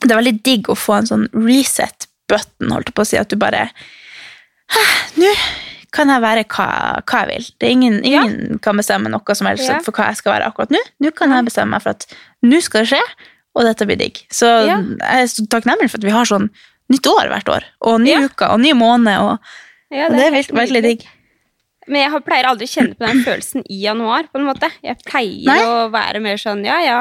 [0.00, 3.32] det er veldig digg å få en sånn reset-button, holdt jeg på å si, at
[3.32, 3.64] du bare
[4.72, 5.32] «Ah, Nå
[5.92, 6.66] kan jeg være hva,
[7.04, 7.48] hva jeg vil.
[7.60, 9.80] Det er ingen, ingen kan bestemme noe som helst Ja.
[9.84, 10.80] for hva jeg skal være akkurat nå.
[11.04, 12.06] Nå kan jeg bestemme meg for at
[12.46, 13.02] nå skal det skje,
[13.58, 14.22] og dette blir digg.
[14.32, 14.78] Så Ja.
[14.78, 16.48] jeg er så takknemlig for at vi har sånn
[16.92, 18.22] nytt år hvert år, og ny Ja.
[18.28, 19.52] uke og ny måned, og,
[19.92, 21.06] ja og det er veldig virkelig, virkelig digg.
[21.90, 24.68] Men jeg pleier aldri å kjenne på den følelsen i januar, på en måte.
[24.86, 25.62] Jeg pleier Nei.
[25.66, 26.98] å være mer sånn ja, ja,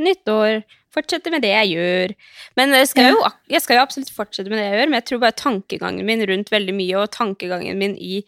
[0.00, 2.14] nytt år, fortsette med det jeg gjør.
[2.56, 3.20] Men jeg skal, jo,
[3.52, 6.24] jeg skal jo absolutt fortsette med det jeg gjør, men jeg tror bare tankegangen min
[6.28, 8.22] rundt veldig mye, og tankegangen min i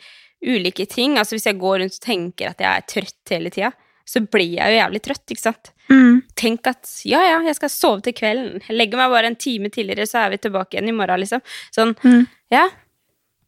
[0.45, 3.71] ulike ting Altså hvis jeg går rundt og tenker at jeg er trøtt hele tida,
[4.05, 5.71] så blir jeg jo jævlig trøtt, ikke sant?
[5.91, 6.23] Mm.
[6.37, 8.63] Tenk at ja, ja, jeg skal sove til kvelden.
[8.69, 11.43] Jeg legger meg bare en time tidligere, så er vi tilbake igjen i morgen, liksom.
[11.77, 12.27] Sånn, Mm.
[12.51, 12.69] ja.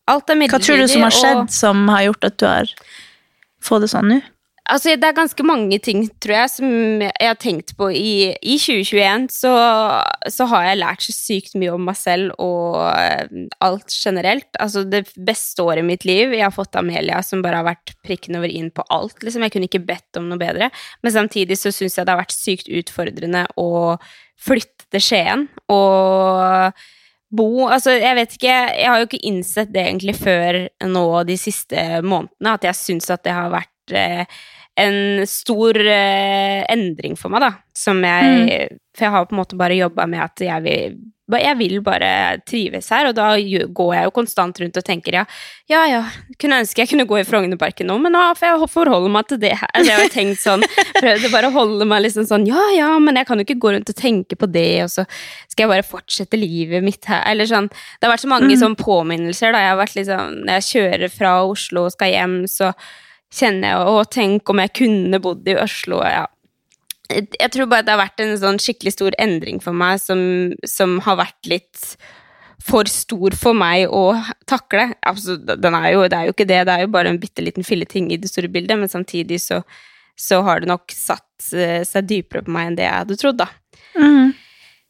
[0.08, 0.50] Alt er midlertidig.
[0.50, 2.66] Hva tror du som har skjedd og- som har gjort at du har
[3.60, 4.22] fått det sånn nå?
[4.66, 6.70] Altså, det er ganske mange ting, tror jeg, som
[7.04, 9.28] jeg har tenkt på i, i 2021.
[9.30, 9.52] Så,
[10.32, 14.48] så har jeg lært så sykt mye om meg selv og eh, alt generelt.
[14.62, 16.34] Altså, det beste året i mitt liv.
[16.34, 19.20] Jeg har fått Amelia, som bare har vært prikken over inn på alt.
[19.22, 19.46] Liksom.
[19.46, 20.72] Jeg kunne ikke bedt om noe bedre.
[21.06, 23.70] Men samtidig så syns jeg det har vært sykt utfordrende å
[24.42, 25.46] flytte til Skien.
[25.70, 26.82] Og
[27.36, 31.34] bo Altså, jeg vet ikke Jeg har jo ikke innsett det egentlig før nå de
[31.40, 37.46] siste månedene, at jeg syns at det har vært en stor eh, endring for meg,
[37.46, 37.52] da.
[37.76, 40.98] Som jeg For jeg har på en måte bare jobba med at jeg vil
[41.34, 45.24] jeg vil bare trives her, og da går jeg jo konstant rundt og tenker ja,
[45.66, 46.02] ja, ja,
[46.38, 49.40] kunne ønske jeg kunne gå i Frognerparken nå, men nå får jeg forholde meg til
[49.42, 49.72] det her.
[49.72, 50.62] Altså, jeg har tenkt sånn,
[51.00, 53.74] prøvde bare å holde meg liksom sånn ja, ja, men jeg kan jo ikke gå
[53.74, 55.06] rundt og tenke på det, og så
[55.50, 57.66] skal jeg bare fortsette livet mitt her, eller sånn.
[57.72, 59.64] Det har vært så mange sånn påminnelser, da.
[59.64, 62.70] Jeg har vært liksom, når jeg kjører fra Oslo og skal hjem, så
[63.32, 66.26] kjenner jeg å tenk om jeg kunne bodd i Oslo, ja.
[67.06, 70.20] Jeg tror bare det har vært en sånn skikkelig stor endring for meg som,
[70.66, 71.92] som har vært litt
[72.66, 74.16] for stor for meg å
[74.48, 74.88] takle.
[75.06, 77.44] Altså, den er jo, det er jo ikke det, det er jo bare en bitte
[77.44, 79.60] liten filleting i det store bildet, men samtidig så,
[80.18, 83.38] så har det nok satt eh, seg dypere på meg enn det jeg hadde trodd,
[83.44, 83.48] da.
[83.94, 84.34] Mm.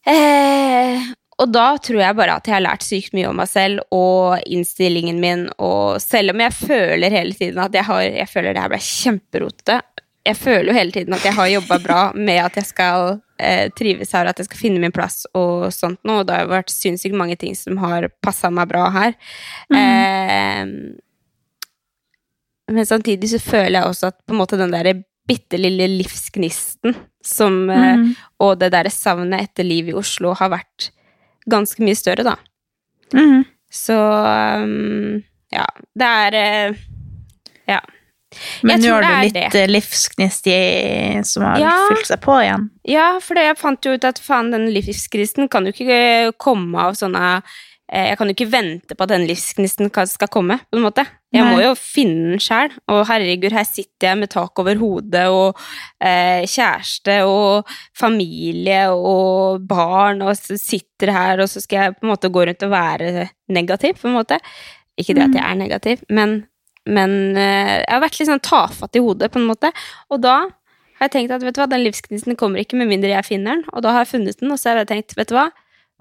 [0.08, 3.82] Eh, og da tror jeg bare at jeg har lært sykt mye om meg selv
[3.92, 8.54] og innstillingen min, og selv om jeg føler hele tiden at jeg har Jeg føler
[8.54, 9.82] det her ble kjemperotete.
[10.26, 13.68] Jeg føler jo hele tiden at jeg har jobba bra med at jeg skal eh,
[13.78, 16.72] trives her, at jeg skal finne min plass og sånt noe, og det har vært
[16.72, 19.14] sinnssykt mange ting som har passa meg bra her.
[19.70, 20.64] Eh,
[22.72, 24.88] men samtidig så føler jeg også at på en måte den der
[25.26, 28.16] bitte lille livsgnisten som, eh, Mhm.
[28.40, 30.90] og det derre savnet etter livet i Oslo har vært
[31.50, 32.36] ganske mye større, da.
[33.14, 33.44] Mm.
[33.70, 35.22] Så um,
[35.54, 35.66] ja,
[35.98, 36.36] det er
[36.72, 36.76] uh,
[37.68, 37.80] Ja.
[38.66, 39.62] Men nå har du det litt det.
[39.70, 40.56] livsgnist i,
[41.24, 41.74] som har Ja.
[41.90, 42.66] fylt seg på igjen.
[42.84, 46.98] Ja, for jeg fant jo ut at faen, den livsgnisten kan jo ikke komme av
[46.98, 50.82] sånne eh, Jeg kan jo ikke vente på at den livsgnisten skal komme, på en
[50.82, 51.04] måte.
[51.30, 52.72] Jeg må jo finne den sjæl.
[52.90, 55.60] Og herregud, her sitter jeg med tak over hodet og
[56.02, 62.12] eh, kjæreste og familie og barn, og sitter her, og så skal jeg på en
[62.14, 64.40] måte gå rundt og være negativ, på en måte.
[64.98, 66.38] Ikke det at jeg er negativ, men,
[66.88, 69.70] men eh, jeg har vært litt sånn tafatt i hodet, på en måte.
[70.10, 70.40] Og da
[70.98, 73.60] har jeg tenkt at vet du hva, den livsgnisten kommer ikke med mindre jeg finner
[73.60, 75.50] den, og da har jeg funnet den, og så har jeg tenkt, vet du hva,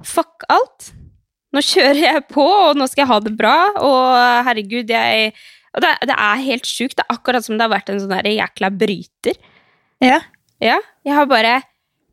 [0.02, 0.96] fuck alt.
[1.56, 5.36] Nå kjører jeg på, og nå skal jeg ha det bra, og herregud, jeg
[5.76, 6.96] og det, det er helt sjukt.
[6.96, 9.40] Det er akkurat som det har vært en sånn der jækla bryter.
[10.04, 10.22] Ja.
[10.64, 11.58] Ja, jeg har bare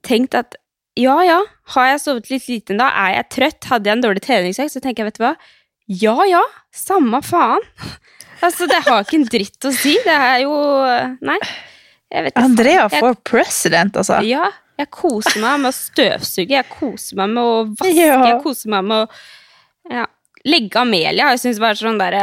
[0.03, 0.57] tenkt at
[0.99, 1.39] ja, ja,
[1.77, 4.83] har jeg sovet litt lite da, er jeg trøtt, hadde jeg en dårlig treningsøkt, så
[4.83, 5.31] tenker jeg, vet du hva,
[6.03, 6.43] ja, ja,
[6.75, 7.65] samme faen.
[8.43, 10.55] Altså, det har ikke en dritt å si, det er jo,
[11.23, 11.37] nei,
[12.11, 12.43] jeg vet ikke.
[12.43, 14.17] Andrea for president, altså.
[14.27, 14.49] Ja,
[14.83, 18.19] jeg koser meg med å støvsuge, jeg koser meg med å vaske, Ja.
[18.31, 20.07] jeg koser meg med å ja,
[20.49, 21.31] legge Amelia.
[21.35, 22.17] Jeg synes bare sånn der,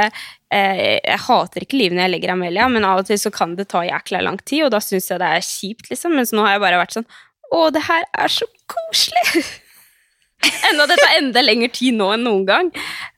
[0.51, 3.55] eh, jeg hater ikke livet når jeg legger Amelia, men av og til så kan
[3.55, 6.15] det ta jækla lang tid, og da synes jeg det er kjipt, liksom.
[6.19, 7.07] Mens nå har jeg bare vært sånn,
[7.51, 9.45] å, det her er så koselig.
[10.69, 12.69] Enda det tar enda lengre tid nå enn noen gang.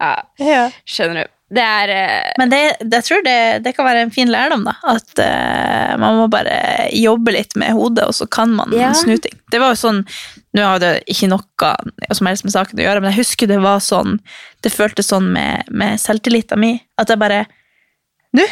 [0.01, 0.63] Ja, Ja.
[0.89, 1.31] skjønner du.
[1.51, 4.71] Det er eh, Men det, det, tror det, det kan være en fin lærdom, da.
[4.87, 8.93] At uh, man må bare jobbe litt med hodet, og så kan man Ja.
[8.95, 9.35] snu ting.
[9.51, 10.05] Det var jo sånn
[10.55, 11.69] Nå har det ikke noe
[12.15, 14.17] som helst med saken å gjøre, men jeg husker det var sånn
[14.63, 16.79] Det føltes sånn med, med selvtilliten min.
[16.99, 17.45] At jeg bare
[18.35, 18.47] Nå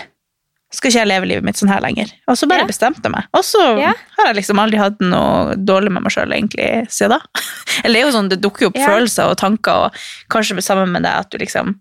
[0.71, 2.11] skal ikke jeg leve livet mitt sånn her lenger.
[2.29, 2.67] Og så bare Ja.
[2.69, 3.25] bestemte jeg meg.
[3.33, 3.93] Og så Ja.
[4.19, 7.19] har jeg liksom aldri hatt noe dårlig med meg sjøl egentlig siden da.
[7.83, 9.93] Eller det er jo sånn, det dukker jo opp følelser og tanker, og
[10.29, 11.79] kanskje sammen med deg at du liksom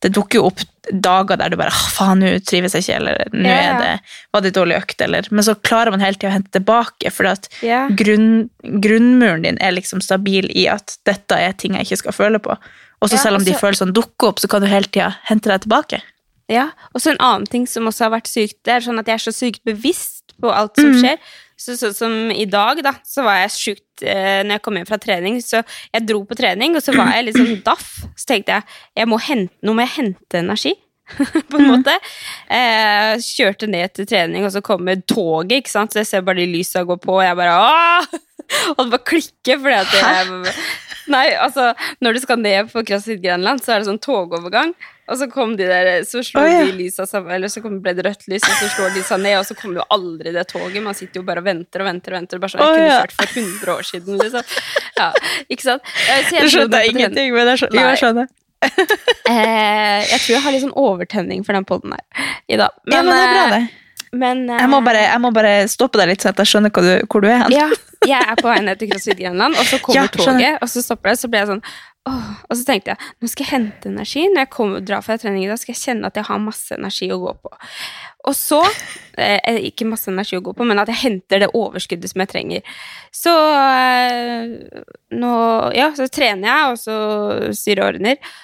[0.00, 0.60] det dukker jo opp
[0.92, 3.78] dager der du bare «Ah, faen, nå trives jeg ikke, eller nå yeah.
[3.82, 7.10] det, var det dårlig økt, eller Men så klarer man hele tida å hente tilbake,
[7.12, 7.88] for at Ja.
[7.90, 12.38] grunn, grunnmuren din er liksom stabil i at dette er ting jeg ikke skal føle
[12.38, 12.56] på.
[13.02, 14.86] Og så Ja, selv om de og så- følelsene dukker opp, så kan du hele
[14.86, 16.00] tida hente deg tilbake.
[16.48, 19.06] Ja, og så en annen ting som også har vært sykt, det er sånn at
[19.06, 21.02] jeg er så sykt bevisst på alt som Mm.
[21.02, 21.18] skjer.
[21.58, 24.86] Så, sånn som i dag, da, så var jeg sjukt eh, når jeg kom hjem
[24.86, 25.40] fra trening.
[25.42, 27.88] Så jeg dro på trening, og så var jeg litt sånn daff.
[28.14, 28.68] Så tenkte jeg
[29.02, 30.74] jeg må hente, nå må jeg hente energi.
[31.48, 31.68] på en Mm.
[31.72, 31.92] måte.
[32.52, 35.92] Eh, kjørte ned til trening, og så kommer toget, ikke sant?
[35.94, 38.18] så jeg ser bare de lysa gå på, og jeg bare Åh!
[38.76, 40.54] Og det bare klikker, fordi at jeg
[41.12, 41.70] Nei, altså,
[42.04, 44.74] når du skal ned på CrossFit Grenland, så er det sånn togovergang.
[45.08, 46.64] Og så kom de der, så slår oh, ja.
[46.68, 49.22] de lysa sammen, eller så kom- ble det rødt lys, og så slår de seg
[49.24, 50.82] ned, og så kommer jo aldri det toget.
[50.84, 52.42] Man sitter jo bare og venter og venter og venter.
[52.42, 54.52] Bare sånn, jeg Å, kunne kjørt for 100 år siden, liksom.
[54.98, 55.08] Ja,
[55.48, 55.82] ikke sant?
[56.04, 57.80] Eh, jeg Det skjønner jeg ingenting, men jeg skjønner.
[57.80, 58.28] Jo, jeg skjønner.
[59.28, 62.72] Eh, jeg tror jeg har litt sånn overtenning for den podden her i dag.
[62.88, 63.88] ja, men det er bra, eh, det.
[64.12, 66.82] Men, eh, Jeg må bare, jeg må bare stoppe deg litt, så jeg skjønner hvor
[66.86, 67.44] du, hvor du er.
[67.52, 67.68] Ja,
[68.06, 70.82] jeg er på vei ned til CrossFit Grenland, og så kommer Ja, toget, og så
[70.82, 71.62] stopper det, så blir jeg sånn
[72.08, 74.24] åh, Og så tenkte jeg nå skal jeg hente energi.
[74.32, 76.74] Når jeg kommer, drar fra trening i dag, skal jeg kjenne at jeg har masse
[76.76, 77.52] energi å gå på.
[78.28, 78.60] Og så
[79.18, 82.32] eh, Ikke masse energi å gå på, men at jeg henter det overskuddet som jeg
[82.32, 82.82] trenger.
[83.14, 84.82] Så eh,
[85.16, 85.34] nå
[85.76, 86.98] Ja, så trener jeg, og så
[87.68, 88.34] jeg og ordner.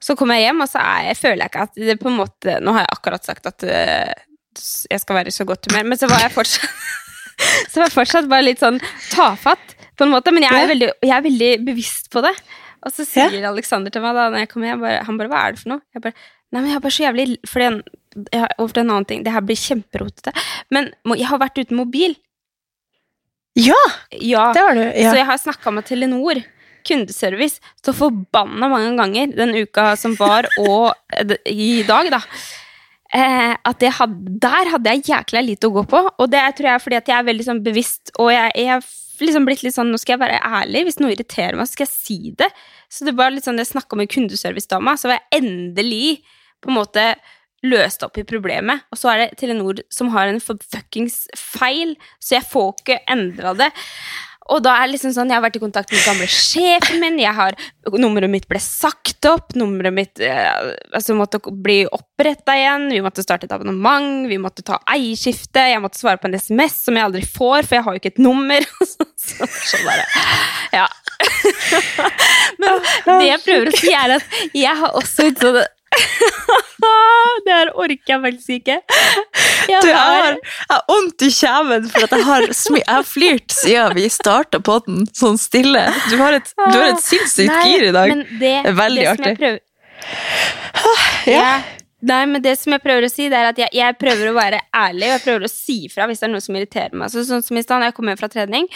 [0.00, 2.20] Så kommer jeg hjem, og så er jeg, føler jeg ikke at det på en
[2.22, 4.14] måte Nå har jeg akkurat sagt at eh,
[4.90, 6.70] jeg skal være i så godt humør, men så var jeg fortsatt
[7.70, 10.32] Så var jeg fortsatt bare litt sånn tafatt, på en måte.
[10.34, 12.34] Men jeg er, veldig, jeg er veldig bevisst på det.
[12.86, 15.40] Og så sier Alexander til meg da når jeg kommer hjem, bare, han bare 'Hva
[15.46, 16.14] er det for noe?' Jeg bare
[16.50, 17.82] 'Nei, men jeg er bare så jævlig Fordi en,
[18.32, 19.22] jeg, over til en annen ting.
[19.22, 20.32] Det her blir kjemperotete.
[20.70, 22.16] Men jeg har vært uten mobil.
[23.54, 23.78] Ja,
[24.10, 24.52] Ja.
[24.52, 24.80] det har du.
[24.80, 25.10] Ja.
[25.12, 26.42] Så jeg har snakka med Telenor
[26.86, 32.22] kundeservice så forbanna mange ganger den uka som var, og eh, i dag, da.
[33.12, 36.70] Eh, at jeg hadde, der hadde jeg jækla lite å gå på, og det tror
[36.70, 38.84] jeg er fordi at jeg er veldig sånn bevisst, og jeg jeg
[39.26, 41.86] liksom blitt litt sånn Nå skal jeg være ærlig, hvis noe irriterer meg, så skal
[41.88, 42.48] jeg si det.
[42.92, 46.20] Så det var litt sånn, jeg snakka med kundeservice-dama, så var jeg endelig
[46.60, 47.04] på en måte
[47.66, 48.86] løst opp i problemet.
[48.92, 53.54] Og så er det Telenor som har en fuckings feil, så jeg får ikke endra
[53.58, 53.70] det.
[54.50, 57.18] Og da er det liksom sånn, jeg har vært i kontakt med gamle sjefen min,
[57.22, 57.56] jeg har,
[57.94, 63.24] nummeret mitt ble sagt opp, nummeret mitt eh, altså måtte bli oppretta igjen, vi måtte
[63.24, 67.06] starte et abonnement, vi måtte ta eierskifte, jeg måtte svare på en SMS som jeg
[67.06, 68.66] aldri får, for jeg har jo ikke et nummer.
[68.92, 70.06] så, så, så bare,
[70.74, 70.88] ja.
[72.60, 72.80] Men
[73.20, 75.79] det jeg prøver å si er at jeg har også et sånt
[77.44, 78.76] det her orker jeg faktisk ikke.
[79.70, 82.46] Jeg Du, jeg har vondt i kjeven for at jeg har,
[82.88, 85.82] har flirt siden vi starta på den sånn stille.
[86.10, 88.14] Du har et, du har et sinnssykt Nei, gir i dag.
[88.14, 89.34] Men det, Det er veldig det artig.
[89.42, 89.60] Prøver,
[91.28, 91.36] Ja.
[91.36, 91.52] Ja.
[92.00, 94.36] Nei, men det som jeg prøver å si, det er at jeg, jeg prøver å
[94.38, 97.12] være ærlig, og jeg prøver å si fra hvis det er noe som irriterer meg.
[97.12, 98.70] Så, sånn som i stad, når jeg kom hjem fra trening,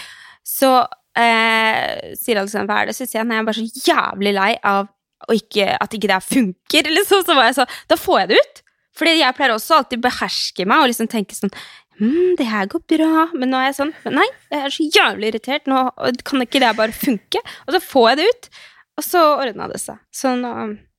[0.45, 0.73] så
[1.17, 2.97] eh, sier Alexander hva er det?
[2.99, 4.91] Så sier han jeg er bare så jævlig lei av
[5.29, 6.91] å ikke, at ikke det funker.
[6.99, 7.25] Liksom.
[7.27, 8.61] Så var jeg sånn da får jeg det ut.
[8.95, 11.51] Fordi jeg pleier også alltid beherske meg og liksom tenke sånn
[11.99, 13.25] mm, det her går bra.
[13.35, 15.67] Men nå er jeg sånn Nei, jeg er så jævlig irritert.
[15.71, 15.89] Nå
[16.23, 17.43] kan ikke det bare funke.
[17.67, 18.49] Og så får jeg det ut.
[18.95, 19.99] Og så ordna det seg.
[20.15, 20.55] Så nå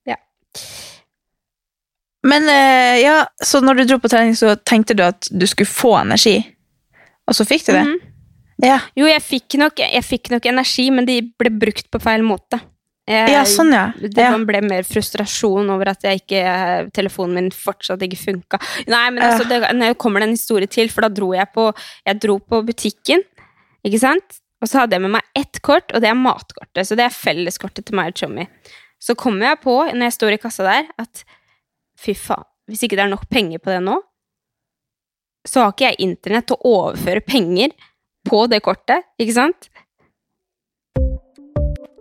[0.10, 0.20] Ja.
[2.26, 5.70] Men eh, ja, så når du dro på trening, så tenkte du at du skulle
[5.70, 6.40] få energi,
[7.30, 7.84] og så fikk du det?
[7.86, 8.12] Mhm.
[8.64, 8.80] Ja.
[8.96, 12.62] Jo, jeg fikk, nok, jeg fikk nok energi, men de ble brukt på feil måte.
[13.06, 13.84] Jeg, ja, sånn ja.
[14.02, 14.32] Det ja.
[14.50, 16.40] ble mer frustrasjon over at ikke,
[16.96, 18.60] telefonen min fortsatt ikke funka.
[18.90, 21.68] Nei, men altså, det, når kommer det en historie til, for da dro jeg på
[22.08, 23.22] Jeg dro på butikken,
[23.86, 24.40] ikke sant?
[24.64, 26.88] Og så hadde jeg med meg ett kort, og det er matkortet.
[26.88, 28.48] Så det er felleskortet til meg og Tjommi.
[28.98, 31.22] Så kommer jeg på, når jeg står i kassa der, at
[32.02, 34.00] fy faen, hvis ikke det er nok penger på det nå,
[35.46, 37.76] så har ikke jeg internett til å overføre penger
[38.26, 39.70] på det kortet, ikke sant?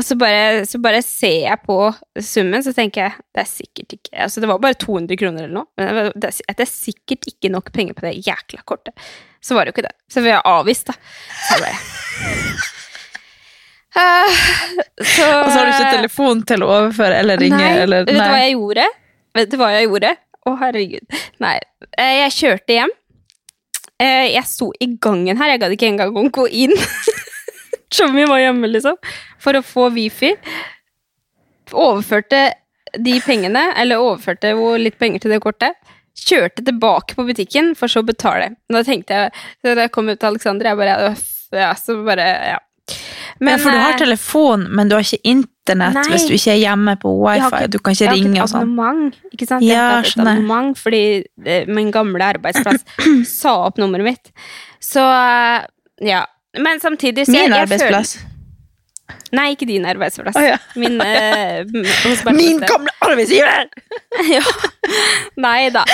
[0.00, 1.74] Og så bare, så bare ser jeg på
[2.24, 5.52] summen, så tenker jeg det er sikkert ikke Altså, det var bare 200 kroner eller
[5.58, 8.96] noe, men det er, det er sikkert ikke nok penger på det jækla kortet.
[9.44, 9.94] Så var det jo ikke det.
[10.08, 10.96] Så vi har avvist, da.
[11.50, 11.60] Så
[13.92, 14.24] Ah,
[15.04, 18.16] så, Og så har du ikke telefon til å overføre eller ringe Nei, eller vet
[18.16, 18.86] du hva jeg gjorde?
[19.36, 20.12] Vet du hva jeg gjorde?
[20.42, 21.18] Å, herregud.
[21.44, 21.58] Nei.
[22.00, 22.94] Eh, Jeg kjørte hjem.
[24.00, 25.52] Eh, Jeg sto i gangen her.
[25.52, 26.72] Jeg gadd ikke engang å gå inn.
[27.96, 28.96] Tjommi var hjemme, liksom.
[29.42, 30.32] For å få wifi.
[31.72, 32.52] Overførte
[32.98, 35.78] de pengene, eller overførte litt penger til det kortet.
[36.22, 38.50] Kjørte tilbake på butikken, for så å betale.
[38.70, 39.32] Da tenkte jeg,
[39.64, 41.16] Da jeg kom ut til Alexander, jeg bare
[41.56, 42.58] Ja, så bare Ja.
[43.40, 46.02] Men, for du har eh, telefon, men du har ikke internett Nei.
[46.12, 47.46] hvis du ikke er hjemme på wifi.
[47.48, 49.14] ikke- Du kan ikke ringe ikke og sånn.
[49.32, 49.62] ikke sant?
[49.62, 52.84] Ja, jeg har ikke et abonnement fordi eh, min gamle arbeidsplass
[53.40, 54.30] sa opp nummeret mitt.
[54.82, 55.64] Så eh,
[56.02, 56.26] ja.
[56.58, 58.16] Men samtidig så Min jeg arbeidsplass.
[58.18, 60.36] Føler, nei, ikke din arbeidsplass.
[60.36, 60.58] Oh, ja.
[60.76, 60.98] Min
[61.72, 63.70] Bertha Min gamle arbeidsgiver!
[64.36, 64.42] ja.
[65.40, 65.86] Nei da.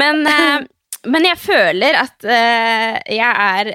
[0.00, 0.64] Men, uh,
[1.12, 3.72] men jeg føler at uh, jeg er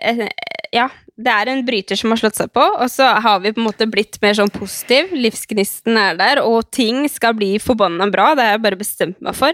[0.74, 0.88] Ja,
[1.22, 3.68] det er en bryter som har slått seg på, og så har vi på en
[3.68, 5.12] måte blitt mer sånn positiv.
[5.14, 8.32] Livsgnisten er der, og ting skal bli forbanna bra.
[8.34, 9.54] Det har jeg bare bestemt meg for.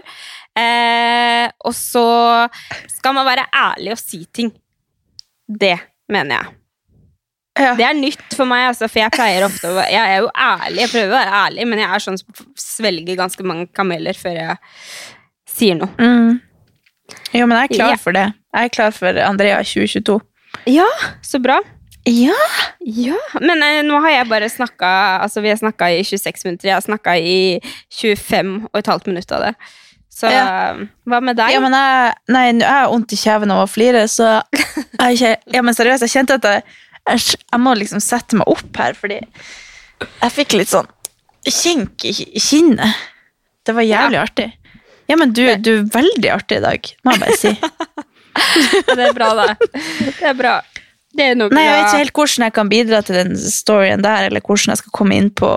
[1.66, 2.06] Og så
[2.94, 4.54] skal man være ærlig og si ting.
[5.44, 5.74] Det
[6.08, 6.57] mener jeg.
[7.58, 7.74] Ja.
[7.78, 10.78] Det er nytt for meg, altså, for jeg pleier ofte å Jeg er jo ærlig,
[10.84, 14.36] jeg prøver å være ærlig, men jeg er sånn som svelger ganske mange kameler før
[14.38, 14.56] jeg
[15.58, 15.90] sier noe.
[15.98, 16.36] Mm.
[17.34, 17.96] Jo, men jeg er klar Ja.
[17.96, 18.26] for det.
[18.54, 20.20] Jeg er klar for Andrea 2022.
[20.70, 20.86] Ja,
[21.22, 21.58] så bra.
[22.08, 22.36] Ja!
[22.80, 24.88] Ja, Men eh, nå har jeg bare snakka
[25.26, 26.68] Altså, vi har snakka i 26 minutter.
[26.70, 27.58] Jeg har snakka i
[27.92, 29.54] 25 og et halvt minutt av det.
[30.18, 30.74] Så Ja.
[31.06, 31.52] hva med deg?
[31.52, 34.40] Ja, men jeg, nei, jeg har vondt i kjeven av å flire, så
[35.14, 36.62] jeg, ja, men seriøst, jeg kjente at jeg,
[37.08, 39.20] jeg, jeg må liksom sette meg opp her, fordi
[39.98, 40.88] jeg fikk litt sånn
[41.48, 43.06] kink i kinnet.
[43.66, 44.48] Det var jævlig artig.
[45.08, 47.52] Ja, men du, du er veldig artig i dag, må jeg bare si.
[48.98, 49.46] det er bra, da.
[49.64, 50.58] Det er bra.
[51.18, 54.28] Det er Nei, Jeg vet ikke helt hvordan jeg kan bidra til den storyen der,
[54.28, 55.48] eller hvordan jeg skal komme inn på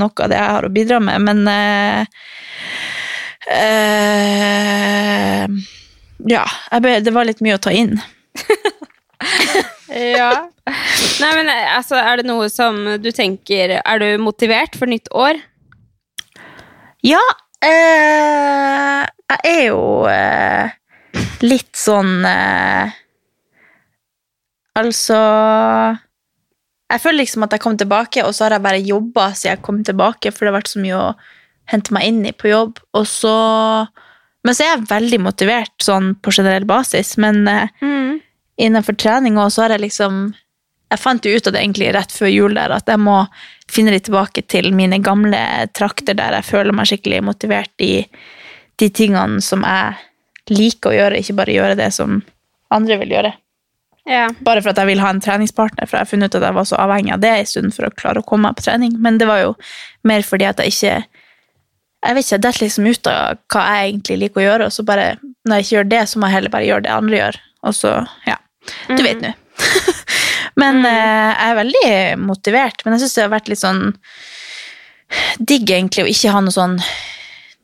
[0.00, 2.02] noe av det jeg har å bidra med, men uh,
[3.52, 5.44] uh,
[6.26, 6.44] Ja,
[6.80, 8.00] ble, det var litt mye å ta inn.
[9.88, 10.30] Ja.
[10.66, 15.06] Nei, men eh, altså, er det noe som du tenker Er du motivert for nytt
[15.14, 15.38] år?
[17.06, 17.22] Ja,
[17.62, 20.74] eh, jeg er jo eh,
[21.46, 22.96] litt sånn eh,
[24.76, 25.20] Altså
[26.90, 29.64] Jeg føler liksom at jeg kom tilbake, og så har jeg bare jobba siden jeg
[29.64, 31.06] kom tilbake, for det har vært så mye å
[31.70, 32.76] hente meg inn i på jobb.
[32.94, 33.32] Og så
[34.46, 37.72] Men så er jeg veldig motivert sånn på generell basis, men eh,
[38.56, 40.34] innenfor trening òg, så har jeg liksom
[40.86, 43.16] Jeg fant jo ut av det egentlig rett før jul der, at jeg må
[43.66, 45.40] finne litt tilbake til mine gamle
[45.74, 48.04] trakter der jeg føler meg skikkelig motivert i
[48.78, 49.96] de tingene som jeg
[50.54, 52.20] liker å gjøre, ikke bare gjøre det som
[52.70, 53.32] andre vil gjøre.
[54.06, 54.28] Ja.
[54.46, 56.58] Bare for at jeg vil ha en treningspartner, for jeg har funnet ut at jeg
[56.60, 58.94] var så avhengig av det en stund for å klare å komme meg på trening.
[59.02, 59.56] Men det var jo
[60.06, 60.96] mer fordi at jeg ikke
[62.06, 64.72] Jeg vet ikke, jeg detter liksom ut av hva jeg egentlig liker å gjøre, og
[64.72, 65.06] så bare
[65.48, 67.38] Når jeg ikke gjør det, så må jeg heller bare gjøre det andre gjør.
[67.66, 67.92] Og så,
[68.26, 68.36] ja.
[68.88, 69.32] Du vet nå.
[70.62, 71.90] men eh, jeg er veldig
[72.26, 73.84] motivert, men jeg syns det har vært litt sånn
[75.38, 76.80] digg egentlig å ikke ha noe sånn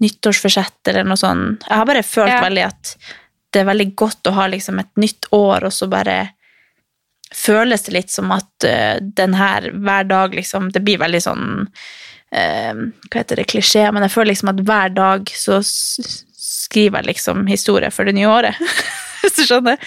[0.02, 1.42] nyttårsforsett eller noe sånn.
[1.66, 2.42] Jeg har bare følt Ja.
[2.42, 2.94] veldig at
[3.52, 6.32] det er veldig godt å ha liksom et nytt år, og så bare
[7.32, 11.46] føles det litt som at uh, den her hver dag liksom Det blir veldig sånn
[11.64, 12.74] uh,
[13.08, 17.46] Hva heter det, klisjé, men jeg føler liksom at hver dag så skriver jeg liksom
[17.48, 18.60] historie for det nye året.
[19.32, 19.78] Hvis du skjønner?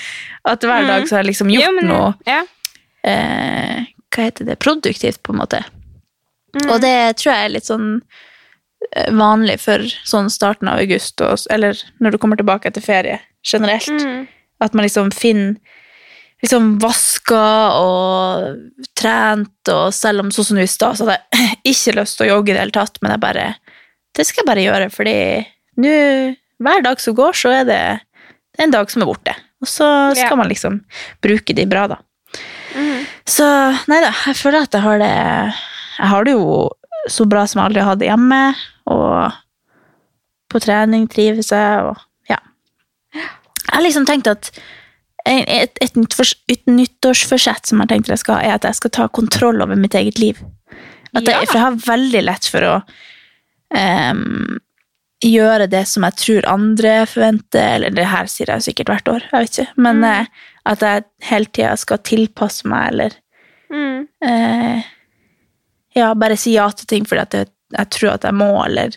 [0.45, 2.41] At hver dag så har jeg liksom gjort Jo, men- noe Ja.
[3.05, 4.59] eh, Hva heter det?
[4.59, 5.63] Produktivt, på en måte.
[6.55, 6.69] Mm.
[6.71, 8.01] Og det tror jeg er litt sånn
[8.95, 13.19] eh, vanlig for sånn starten av august, og, eller når du kommer tilbake etter ferie
[13.43, 13.89] generelt.
[13.91, 14.27] Mm.
[14.61, 15.57] At man liksom finner
[16.43, 17.41] liksom vaska
[17.75, 18.57] og
[18.95, 22.27] trent, og selv om sånn som nå i stad, så hadde jeg ikke lyst til
[22.27, 23.55] å jogge i det hele tatt, men jeg bare
[24.15, 25.45] Det skal jeg bare gjøre, fordi
[25.83, 27.81] nå Hver dag som går, så er det,
[28.59, 29.35] en dag som er borte.
[29.61, 30.35] Og så skal Ja.
[30.35, 30.81] man liksom
[31.23, 31.97] bruke de bra, da.
[32.75, 33.05] Mhm.
[33.25, 33.45] Så
[33.87, 35.53] nei da, jeg føler at jeg har det
[35.97, 36.69] Jeg har det jo
[37.09, 38.55] så bra som jeg aldri har hatt det hjemme,
[38.87, 39.31] og
[40.51, 41.95] på trening trives jeg, og
[42.29, 42.37] ja.
[43.13, 44.49] Jeg har liksom tenkt at
[45.25, 45.95] et, et,
[46.49, 49.75] et nyttårsforsett som jeg tenkte jeg skal ha, er at jeg skal ta kontroll over
[49.79, 50.37] mitt eget liv.
[51.15, 51.45] At jeg, Ja.
[51.45, 52.83] For jeg har veldig lett for å
[53.75, 54.59] em,
[55.23, 59.07] gjøre det som jeg tror andre forventer, eller det her sier jeg jo sikkert hvert
[59.13, 60.25] år, jeg vet ikke, men eh,
[60.65, 63.21] at jeg hele tida skal tilpasse meg, eller
[63.65, 64.03] Mm.
[64.21, 64.83] eh,
[65.95, 68.93] ja, bare si ja til ting fordi at jeg, jeg tror at jeg må, eller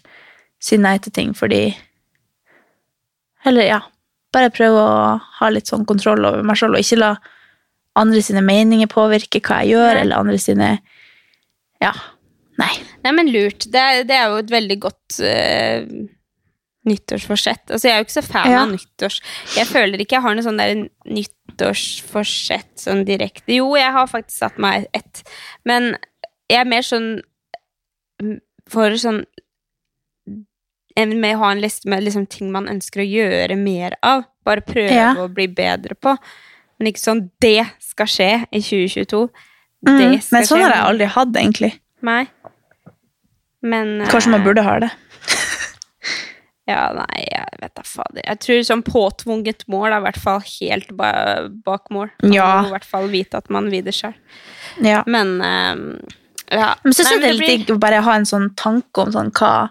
[0.61, 1.75] si nei til ting fordi
[3.49, 3.79] Eller ja,
[4.35, 7.15] bare prøve å ha litt sånn kontroll over meg selv, og ikke la
[7.97, 10.71] andre sine meninger påvirke hva jeg gjør, eller andre sine
[11.81, 11.95] Ja.
[12.59, 12.73] Nei.
[13.05, 13.69] Nei, men lurt.
[13.71, 15.85] Det det er jo et veldig godt uh,
[16.89, 17.65] nyttårsforsett.
[17.71, 18.63] Altså, jeg er jo ikke så fan Ja.
[18.65, 19.21] av nyttårs...
[19.57, 20.75] Jeg føler ikke jeg har noe sånn der
[21.07, 23.53] nyttårsforsett sånn direkte.
[23.59, 25.23] Jo, jeg har faktisk satt meg ett,
[25.69, 25.93] men
[26.49, 27.09] jeg er mer sånn
[28.23, 28.39] mm,
[28.71, 29.25] for sånn
[30.99, 34.25] med å ha en liste med liksom, ting man ønsker å gjøre mer av.
[34.43, 35.13] Bare prøve Ja.
[35.15, 36.17] å bli bedre på.
[36.79, 39.29] Men ikke sånn 'det skal skje i 2022'.
[39.87, 41.81] Mm, men sånn har jeg aldri hatt, egentlig.
[42.03, 42.27] Nei.
[43.69, 44.91] Men Kanskje man eh, burde ha det.
[46.69, 48.21] Ja, nei, jeg vet da fader.
[48.27, 51.13] Jeg tror sånn påtvunget mål er i hvert fall helt ba
[51.65, 52.11] bak mål.
[52.21, 52.49] Man Ja.
[52.61, 54.13] må i hvert fall vite at man vil det sjøl.
[54.85, 55.01] Ja.
[55.09, 55.87] Men um,
[56.53, 56.75] ja.
[56.85, 59.15] Men så synes jeg det er litt digg å bare ha en sånn tanke om
[59.17, 59.71] sånn hva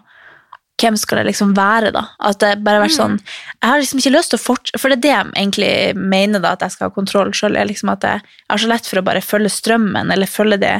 [0.78, 2.04] hvem skal det liksom være, da?
[2.22, 4.92] At det bare har vært sånn Jeg har liksom ikke lyst til å fortsette For
[4.92, 7.58] det er det jeg egentlig mener, da, at jeg skal ha kontroll sjøl.
[7.66, 10.76] Liksom at jeg har så lett for å bare følge strømmen, eller følge det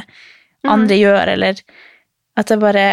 [0.67, 1.59] andre gjør, eller
[2.39, 2.85] at jeg bare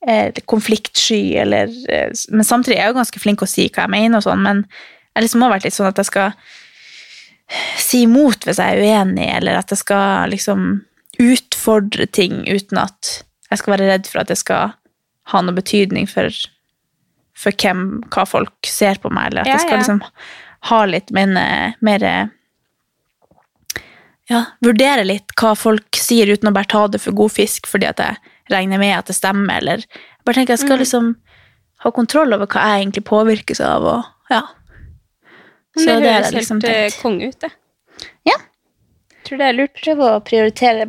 [0.00, 3.92] er konfliktsky, eller eh, Men samtidig er jeg jo ganske flink å si hva jeg
[3.92, 4.64] mener, og sånn, men
[5.14, 6.34] jeg liksom har vært litt sånn at jeg skal
[7.80, 10.68] si imot hvis jeg er uenig, eller at jeg skal liksom
[11.20, 14.76] utfordre ting uten at jeg skal være redd for at det skal
[15.32, 16.30] ha noe betydning for,
[17.36, 19.80] for hvem, hva folk ser på meg, eller at Ja, jeg skal ja.
[19.82, 20.02] liksom
[20.70, 22.06] ha litt min, eh, mer
[24.30, 27.88] Ja, vurdere litt hva folk sier uten å bare ta det for god fisk fordi
[27.90, 30.84] at jeg regner med at det stemmer, eller jeg bare tenker jeg skal Mm.
[30.84, 31.16] liksom
[31.84, 34.42] ha kontroll over hva jeg egentlig påvirkes av, og ja.
[35.78, 37.02] Så det det høres jeg liksom helt eh, tenkt.
[37.02, 37.50] konge ut, det.
[38.26, 38.36] Ja.
[39.24, 39.76] Tror det er lurt.
[39.84, 40.86] Prøve å prioritere,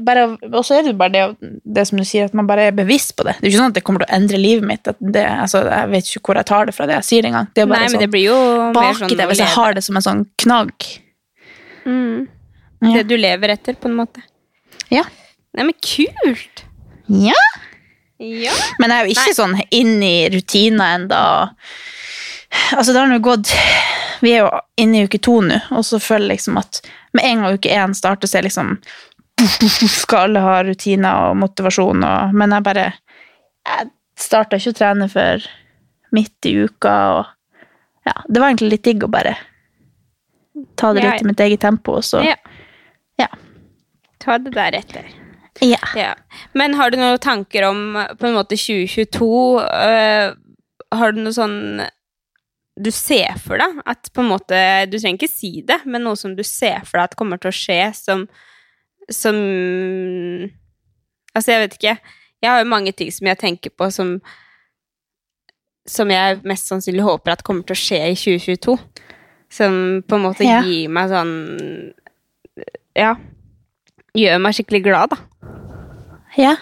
[0.52, 3.14] og så er det bare det, det som du sier, at man bare er bevisst
[3.16, 3.36] på det.
[3.40, 5.90] Det er ikke sånn at det kommer til å endre livet mitt, det, altså, jeg
[5.92, 7.48] vet ikke hvor jeg tar det fra det jeg sier engang.
[7.54, 8.40] Det er bare Nei, sånn, det blir jo
[8.74, 10.90] baki sånn det, hvis jeg har det som en sånn knagg.
[11.86, 12.28] Mm.
[12.82, 12.94] Ja.
[12.98, 14.24] Det du lever etter, på en måte.
[14.90, 15.04] Ja.
[15.54, 16.66] Nei, men kult!
[17.12, 17.38] Ja.
[18.22, 18.54] Ja.
[18.80, 21.22] Men jeg er jo ikke sånn inn i rutiner enda.
[22.76, 23.50] Altså, det har nå gått
[24.22, 26.82] Vi er jo inne i uke to nå, og så føler jeg liksom at
[27.16, 28.76] med en gang uke én starter, så er liksom
[29.90, 33.90] Skal alle ha rutiner og motivasjon, og Men jeg bare Jeg
[34.20, 35.48] starta ikke å trene før
[36.12, 39.38] midt i uka, og Ja, det var egentlig litt digg å bare
[40.76, 42.36] ta det litt i mitt eget tempo, og så ja.
[43.18, 43.30] Ja.
[44.22, 45.08] Ta det deretter.
[45.62, 45.80] Ja.
[45.96, 46.14] Ja.
[46.58, 47.82] Men har du noen tanker om
[48.18, 49.28] på en måte 2022?
[49.62, 50.36] øh,
[50.92, 51.60] har du noe sånn
[52.82, 54.58] du ser for deg at på en måte
[54.90, 57.52] Du trenger ikke si det, men noe som du ser for deg at kommer til
[57.52, 58.24] å skje som
[59.12, 59.38] Som
[61.36, 61.94] Altså, jeg vet ikke.
[62.44, 64.16] Jeg har jo mange ting som jeg tenker på som
[65.88, 68.78] Som jeg mest sannsynlig håper at kommer til å skje i 2022.
[69.52, 70.62] Som på en måte Ja.
[70.64, 71.36] gir meg sånn
[72.96, 73.16] Ja.
[74.18, 75.18] Gjør meg skikkelig glad, da.
[76.40, 76.56] Ja.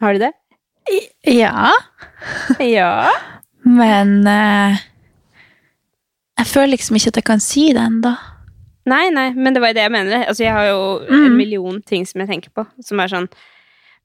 [0.00, 0.32] Har du det?
[1.26, 1.70] ja.
[2.62, 3.10] Ja.
[3.66, 4.78] Men eh,
[6.40, 8.14] jeg føler liksom ikke at jeg kan si det ennå.
[8.90, 10.24] Nei, nei, men det var jo det jeg mener.
[10.26, 11.24] Altså, jeg har jo Mm.
[11.26, 13.28] en million ting som jeg tenker på, som er sånn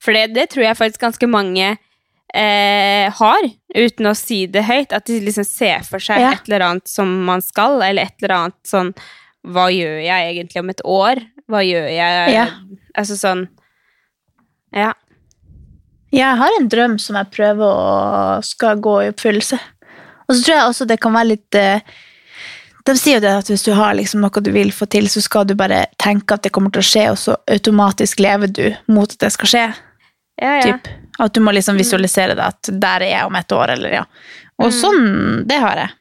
[0.04, 1.78] For det, det tror jeg faktisk ganske mange
[2.36, 4.92] eh, har, uten å si det høyt.
[4.94, 6.32] At de liksom ser for seg Ja.
[6.36, 8.92] et eller annet som man skal, eller et eller annet sånn
[9.48, 11.24] Hva gjør jeg egentlig om et år?
[11.52, 12.48] Hva gjør jeg Ja.
[12.98, 13.48] Altså sånn
[14.76, 14.94] Ja.
[16.16, 19.60] Jeg har en drøm som jeg prøver å skal gå i oppfyllelse.
[20.28, 21.82] Og så tror jeg også det kan være litt eh,
[22.86, 25.22] De sier jo det at hvis du har liksom noe du vil få til, så
[25.22, 28.66] skal du bare tenke at det kommer til å skje, og så automatisk lever du
[28.94, 29.66] mot at det skal skje.
[30.42, 30.76] Ja, ja.
[30.76, 30.92] Typ.
[31.18, 34.04] At du må liksom visualisere det at der er jeg om et år, eller ja.
[34.62, 35.96] Og sånn, det har jeg.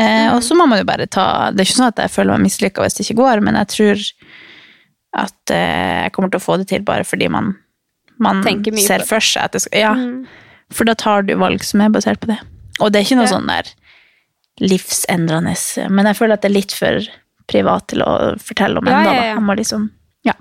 [0.00, 2.38] Eh, og så må man jo bare ta Det er ikke sånn at jeg føler
[2.38, 4.04] meg mislykka hvis det ikke går, men jeg tror
[5.16, 7.54] at eh, jeg kommer til å få det til bare fordi man,
[8.22, 8.42] man
[8.78, 9.94] ser for seg at det skal Ja.
[9.98, 10.26] Mm.
[10.70, 12.38] For da tar du valg som er basert på det.
[12.78, 13.32] Og det er ikke noe Ja.
[13.34, 13.72] sånn der
[14.60, 15.54] livsendrende,
[15.90, 17.00] men jeg føler at det er litt for
[17.50, 19.14] privat til å fortelle om Ja, ennå.
[19.14, 19.54] ja, ja.
[19.56, 19.90] Liksom,
[20.24, 20.34] ja.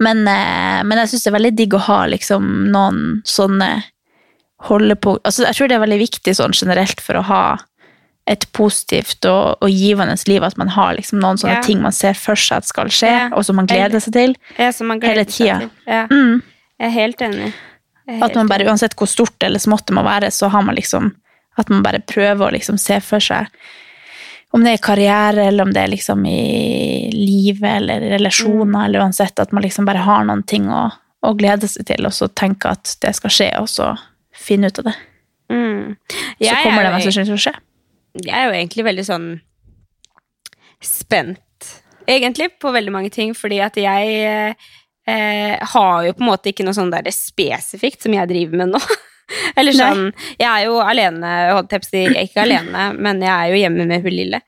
[0.00, 3.84] Men, eh, men jeg syns det er veldig digg å ha liksom noen sånne
[4.68, 7.42] holdepunkt altså, Jeg tror det er veldig viktig sånn generelt for å ha
[8.30, 11.62] et positivt og, og givende liv, at man har liksom noen sånne Ja.
[11.66, 13.24] ting man ser for seg at skal skje, Ja.
[13.34, 14.36] og som man gleder seg til.
[14.58, 15.70] Ja, som man gleder Hele tida.
[15.86, 16.04] Ja.
[16.10, 16.42] Mm.
[16.80, 17.52] Jeg er helt enig.
[18.08, 20.74] Er At man bare, uansett hvor stort eller smått det må være, så har man
[20.78, 21.12] liksom
[21.58, 23.46] At man bare prøver å liksom se for seg
[24.54, 28.84] om det er karriere, eller om det er liksom i livet eller relasjoner, Mm.
[28.84, 30.90] eller uansett at man liksom bare har noen ting å,
[31.22, 33.96] å glede seg til, og så tenke at det skal skje, og så
[34.34, 34.94] finne ut av det.
[35.50, 35.96] Mm.
[36.40, 37.54] Så er kommer det mest sannsynlig til å skje.
[38.18, 39.28] Jeg er jo egentlig veldig sånn
[40.80, 41.70] spent,
[42.08, 44.54] egentlig, på veldig mange ting, fordi at jeg
[45.06, 48.74] eh, har jo på en måte ikke noe sånn der spesifikt som jeg driver med
[48.74, 48.82] nå.
[49.58, 49.86] Eller Nei.
[49.86, 50.06] sånn,
[50.40, 51.32] jeg er jo alene,
[51.94, 54.40] jeg ikke alene, men jeg er jo hjemme med hun lille.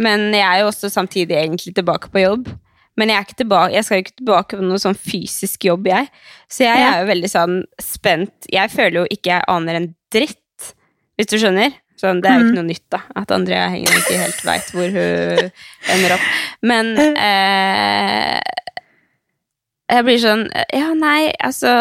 [0.00, 2.50] Men jeg er jo også samtidig egentlig tilbake på jobb.
[2.98, 6.08] Men jeg, tilbake, jeg skal jo ikke tilbake på noe sånn fysisk jobb, jeg.
[6.50, 8.48] Så jeg jeg er jo veldig sånn spent.
[8.52, 10.72] Jeg føler jo ikke jeg aner en dritt,
[11.16, 11.76] hvis du skjønner.
[12.00, 12.50] Sånn, det er jo Mm.
[12.50, 13.00] ikke noe nytt, da.
[13.20, 15.50] At Andrea Hengen ikke helt veit hvor hun
[15.92, 16.28] ender opp.
[16.64, 18.40] Men eh,
[19.90, 21.72] jeg blir sånn Ja, nei, altså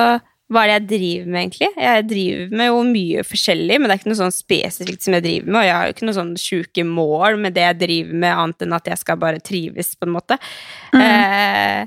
[0.50, 1.68] Hva er det jeg driver med, egentlig?
[1.78, 5.22] Jeg driver med jo mye forskjellig, men det er ikke noe sånn spesifikt som jeg
[5.28, 8.18] driver med, og jeg har jo ikke noe sånn sjuke mål med det jeg driver
[8.24, 10.40] med, annet enn at jeg skal bare trives, på en måte.
[10.98, 11.86] Eh,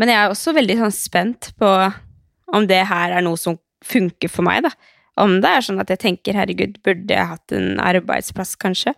[0.00, 1.74] men jeg er også veldig sånn spent på
[2.56, 4.72] om det her er noe som funker for meg, da.
[5.20, 8.94] Om det er sånn at jeg tenker herregud, burde jeg hatt en arbeidsplass, kanskje?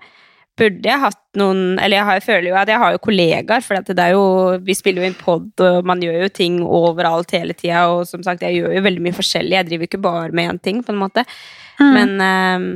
[0.56, 3.64] Burde jeg hatt noen Eller jeg, har, jeg føler jo at jeg har jo kollegaer,
[3.64, 4.22] for det jo
[4.64, 8.24] Vi spiller jo inn pod, og man gjør jo ting overalt hele tida, og som
[8.24, 9.58] sagt, jeg gjør jo veldig mye forskjellig.
[9.58, 11.26] Jeg driver jo ikke bare med én ting, på en måte.
[11.76, 12.68] Men um,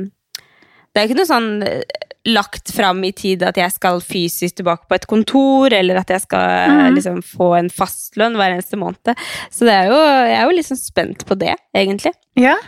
[0.91, 1.81] det er ikke noe sånn eh,
[2.29, 6.21] lagt fram i tid at jeg skal fysisk tilbake på et kontor, eller at jeg
[6.27, 6.81] skal mm.
[6.99, 9.15] liksom få en fastlønn hver eneste måned.
[9.49, 12.13] Så det er jo, jeg er jo liksom spent på det, egentlig.
[12.37, 12.59] Ja.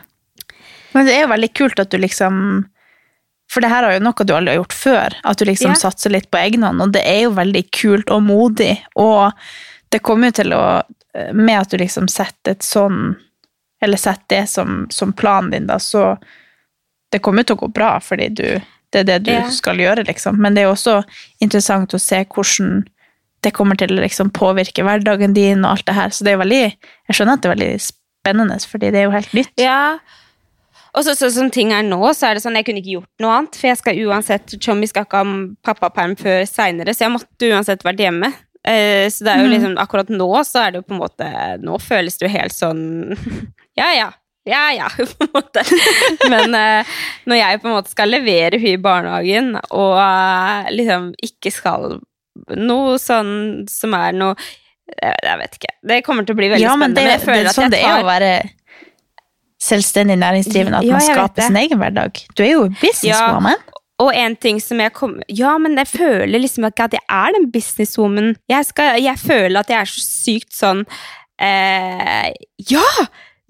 [0.93, 2.65] Men det er jo veldig kult at du liksom
[3.53, 5.75] For det her er jo noe du aldri har gjort før, at du liksom Ja.
[5.77, 9.33] satser litt på egen hånd, og det er jo veldig kult og modig, og
[9.91, 10.81] det kommer jo til å,
[11.37, 13.15] med at du liksom setter et sånn,
[13.83, 16.17] eller setter det som, som planen din da, så
[17.11, 18.47] det kommer jo til å gå bra, fordi du,
[18.95, 19.43] det er det du Ja.
[19.53, 20.39] skal gjøre, liksom.
[20.41, 21.03] Men det er jo også
[21.43, 22.87] interessant å se hvordan
[23.43, 26.41] det kommer til å liksom påvirke hverdagen din og alt det her, så det er
[26.41, 29.53] veldig, jeg skjønner at det er veldig spennende, fordi det er jo helt nytt.
[29.61, 29.99] Ja.
[30.93, 33.23] Og så, så som ting er nå, så er det sånn jeg kunne ikke gjort
[33.23, 33.57] noe annet.
[33.57, 35.35] For jeg skal uansett Tjommi skal ikke ha
[35.65, 38.29] pappaperm før seinere, så jeg måtte uansett vært hjemme.
[38.63, 41.25] Eh, så det er jo liksom akkurat nå så er det jo på en måte
[41.59, 42.83] Nå føles det jo helt sånn
[43.81, 44.05] Ja, ja.
[44.47, 44.87] Ja, ja,
[45.17, 45.63] på en måte.
[46.31, 46.95] Men eh,
[47.27, 51.95] når jeg på en måte skal levere hun i barnehagen, og eh, liksom ikke skal
[52.59, 53.31] noe sånn
[53.71, 54.35] som er noe
[54.99, 55.71] jeg, jeg vet ikke.
[55.93, 56.99] Det kommer til å bli veldig ja, men spennende.
[56.99, 58.33] det, men jeg føler det er at jeg tar, det er å være
[59.64, 62.20] selvstendig næringsdrivende, at Ja, man skaper sin egen hverdag.
[62.38, 63.61] Du er jo businesswoman.
[64.03, 67.36] Og en ting som jeg kom Ja, men jeg føler liksom ikke at jeg er
[67.38, 68.34] den businesswoman.
[68.49, 70.82] Jeg, skal, jeg føler at jeg er så sykt sånn
[71.39, 72.34] eh,
[72.72, 72.88] Ja!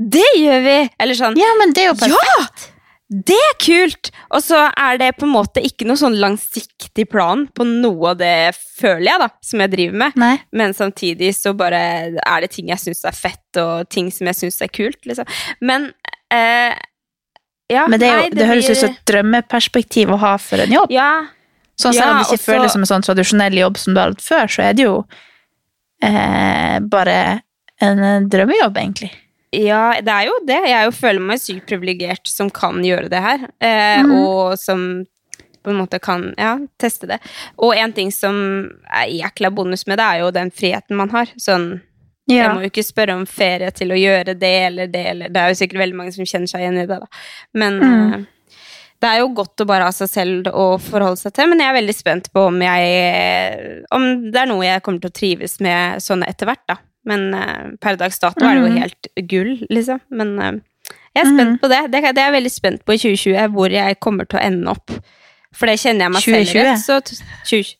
[0.03, 0.77] Det gjør vi!
[0.99, 2.67] Eller sånn Ja, men det er jo perfekt.
[2.67, 2.72] Ja!
[3.09, 4.09] Det er kult!
[4.33, 8.21] Og så er det på en måte ikke noe sånn langsiktig plan på noe av
[8.21, 8.31] det,
[8.79, 10.15] føler jeg, da, som jeg driver med.
[10.23, 10.31] Nei.
[10.55, 11.81] Men samtidig så bare
[12.23, 15.29] er det ting jeg syns er fett, og ting som jeg syns er kult, liksom.
[15.61, 15.91] Men
[16.33, 16.73] eh,
[17.71, 20.63] Ja, Men det, jo, nei, det, høres ut blir- som et drømmeperspektiv å ha for
[20.63, 20.91] en jobb.
[20.93, 21.11] Ja,
[21.79, 22.45] Sånn selv om det ikke også...
[22.51, 24.97] føles som en sånn tradisjonell jobb som du har hatt før, så er det jo
[26.05, 27.15] eh, bare
[27.81, 29.09] en eh, drømmejobb, egentlig.
[29.53, 30.59] Ja, det er jo det.
[30.71, 33.43] Jeg jo føler meg sykt privilegert som kan gjøre det her.
[33.61, 34.13] Eh, mm.
[34.17, 34.85] Og som
[35.63, 37.19] på en måte kan ja, teste det.
[37.61, 38.35] Og en ting som
[38.91, 41.29] er jækla bonus med det, er jo den friheten man har.
[41.39, 41.77] Sånn,
[42.27, 45.39] Jeg må jo ikke spørre om ferie til å gjøre det eller det, eller Det
[45.41, 47.07] er jo sikkert veldig mange som kjenner seg igjen i det, da.
[47.53, 48.27] Men Mm.
[49.03, 51.67] det er jo godt å bare ha seg selv å forholde seg til, men jeg
[51.69, 55.59] er veldig spent på om jeg Om det er noe jeg kommer til å trives
[55.59, 56.77] med sånn etter hvert, da.
[57.05, 58.77] Men uh, per dags dato er det jo Mhm.
[58.79, 59.99] helt gull, liksom.
[60.09, 60.51] Men uh,
[61.15, 61.81] jeg er spent på det.
[61.91, 62.01] det.
[62.15, 64.91] Det er jeg veldig spent på i 2020, hvor jeg kommer til å ende opp.
[65.53, 66.77] For det kjenner jeg meg selv i.
[66.81, 67.75] Så, t- 20,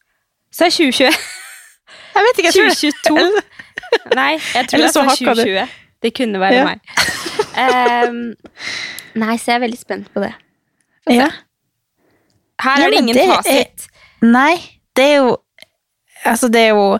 [0.54, 1.08] så er 2020
[2.14, 3.42] Jeg vet ikke, jeg tror det- 2022.
[4.20, 5.68] Nei, jeg tror det er var 2020.
[6.04, 6.66] Det kunne være Ja.
[6.66, 6.80] meg.
[7.58, 8.36] Um,
[9.16, 10.34] nei, så jeg er veldig spent på det.
[11.10, 11.30] Ja.
[12.62, 13.88] Her Ja, er det ingen det er- fasit.
[14.22, 14.56] Nei,
[14.96, 15.38] det er jo
[16.26, 17.00] Altså, det er jo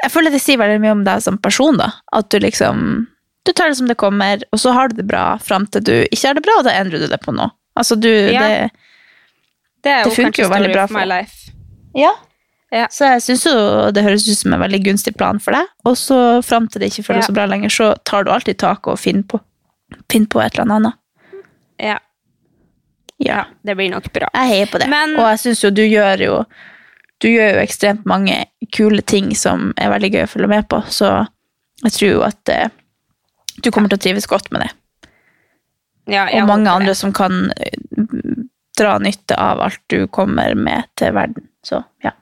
[0.00, 1.90] Jeg føler det sier veldig mye om deg som person, da.
[2.12, 3.06] At du liksom
[3.44, 5.92] Du tar det som det kommer, og så har du det bra fram til du
[6.12, 7.50] ikke har det bra, og da endrer du det på noe.
[7.76, 8.38] Altså, du Ja.
[8.40, 8.70] det,
[9.82, 11.50] Det det funker jo veldig bra my for- life.
[11.94, 12.12] Ja.
[12.70, 12.86] Ja.
[12.86, 15.66] Så jeg syns jo det høres ut som en veldig gunstig plan for deg.
[15.84, 17.28] Og så fram til det ikke føles Ja.
[17.28, 19.40] så bra lenger, så tar du alltid tak og finner på,
[20.08, 20.94] finner på et eller annet.
[21.80, 21.98] Ja,
[23.18, 23.44] Ja.
[23.64, 24.28] det blir nok bra.
[24.34, 24.88] Jeg heier på det.
[24.88, 26.44] Men- og jeg syns jo du gjør jo
[27.22, 28.40] Du gjør jo ekstremt mange
[28.74, 31.12] kule ting som er veldig gøy å følge med på, så
[31.84, 32.70] jeg tror jo at eh,
[33.62, 34.70] du kommer til å trives godt med det.
[36.10, 36.98] Ja, Og mange andre det.
[36.98, 37.76] som kan eh,
[38.78, 41.46] dra nytte av alt du kommer med til verden.
[41.62, 42.14] Så ja.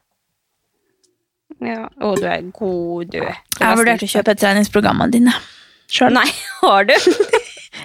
[1.64, 1.86] Ja.
[2.00, 3.20] Å, du er god, du.
[3.20, 5.34] du Jeg har vurdert å kjøpe treningsprogrammene dine
[5.92, 6.12] sjøl.
[6.16, 6.28] Nei,
[6.60, 6.96] har du?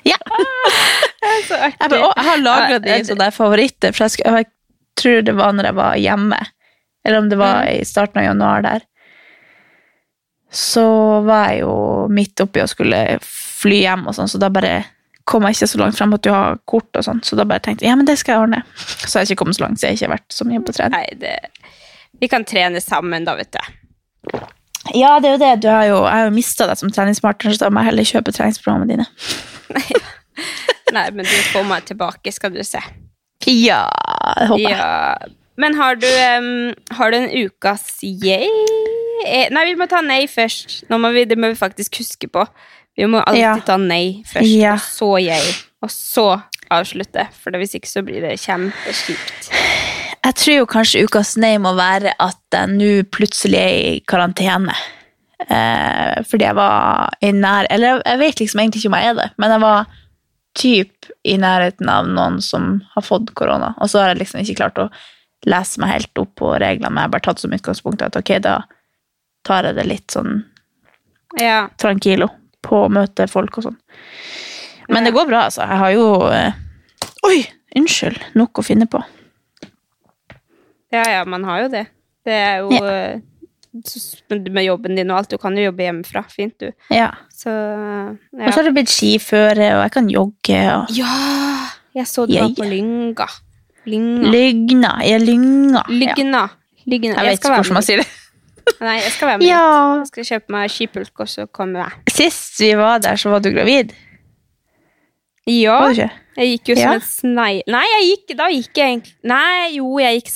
[0.05, 0.18] Ja.
[0.28, 4.47] Jeg, bare, å, jeg har lagra de som er favoritter, for jeg, skulle, jeg
[4.99, 6.39] tror det var når jeg var hjemme.
[7.06, 8.86] Eller om det var i starten av januar der.
[10.51, 10.86] Så
[11.28, 11.76] var jeg jo
[12.10, 14.78] midt oppi og skulle fly hjem, og sånn, så da bare
[15.26, 16.89] kom jeg ikke så langt frem at du har kort.
[16.93, 18.62] og sånn, Så da bare tenkte jeg ja, men det skal jeg ordne.
[18.78, 20.76] Så har jeg ikke kommet så langt, så jeg har ikke vært så mye på
[20.76, 20.99] trening.
[20.99, 21.39] Nei, det
[22.22, 24.39] Vi kan trene sammen, da, vet du.
[24.95, 25.53] Ja, det er jo det.
[25.66, 28.08] Du har jo, jeg har jo mista deg som treningspartner, så da må jeg heller
[28.08, 29.08] kjøpe treningsprogrammene dine.
[30.95, 32.80] Nei, men du får meg tilbake, skal du se.
[33.49, 33.82] Ja,
[34.39, 34.78] det håper jeg.
[34.78, 35.34] Ja.
[35.58, 38.49] Men har du, um, har du en ukas yay?
[39.26, 40.84] Eh, Nei, vi må ta nei først.
[40.91, 42.43] Må vi, det må vi faktisk huske på.
[42.95, 43.56] Vi må alltid Ja.
[43.66, 44.74] ta nei først, Ja.
[44.74, 45.53] og så yay.
[45.84, 46.28] Og så
[46.72, 49.49] avslutte, for hvis ikke så blir det kjempeskipt.
[50.26, 54.74] Jeg tror jo kanskje ukas nei må være at jeg nå plutselig er i karantene.
[55.49, 59.14] Eh, fordi jeg var i nær Eller jeg vet liksom egentlig ikke om jeg er
[59.20, 59.86] det, men jeg var
[60.56, 63.74] typ i nærheten av noen som har fått korona.
[63.82, 64.89] Og så har jeg liksom ikke klart å
[65.45, 68.31] lese meg helt opp på reglene, men jeg har bare tatt som utgangspunkt at ok,
[68.41, 68.55] da
[69.45, 70.43] tar jeg det litt sånn
[71.39, 71.67] Ja.
[71.77, 72.29] tranquilo
[72.65, 73.77] på å møte folk og sånn.
[74.89, 75.61] Men det går bra, altså.
[75.65, 76.53] Jeg har jo eh,
[77.25, 77.39] Oi,
[77.75, 78.19] unnskyld.
[78.37, 79.01] Nok å finne på.
[80.93, 81.85] ja, ja, man har jo det.
[82.25, 82.91] Det er jo Ja.
[82.91, 83.19] eh,
[84.49, 85.29] med jobben din og alt.
[85.29, 86.23] Du kan jo jobbe hjemmefra.
[86.31, 86.71] Fint, du.
[86.89, 87.09] Ja.
[87.33, 90.61] Så Og så har det blitt skiføre, og jeg kan jogge.
[90.77, 90.85] Og...
[90.95, 91.69] Ja!
[91.95, 93.27] Jeg så du var på Lynga.
[93.86, 94.29] Lynga.
[94.33, 94.91] Lygna.
[95.05, 95.83] Ja, lygna.
[95.89, 96.43] Lygna.
[96.86, 97.15] Lygna.
[97.17, 98.07] Jeg vet ikke hvordan man sier det.
[98.86, 99.47] Nei, jeg skal være med.
[99.47, 99.61] Ja.
[100.01, 102.03] Jeg skal kjøpe meg skipulk, og så kommer jeg.
[102.15, 103.93] Sist vi var der, så var du gravid.
[105.45, 106.11] Ja, Var du ikke?
[106.39, 106.93] jeg gikk jo som Ja.
[106.97, 107.51] en snei...
[107.69, 110.31] Nei, jeg gikk, da gikk jeg egentlig Nei, jo, jeg gikk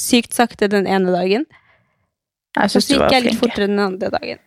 [0.00, 1.44] sykt sakte den ene dagen.
[2.56, 3.42] Jeg syns så gikk jeg litt flink.
[3.44, 4.40] fortere den andre dagen.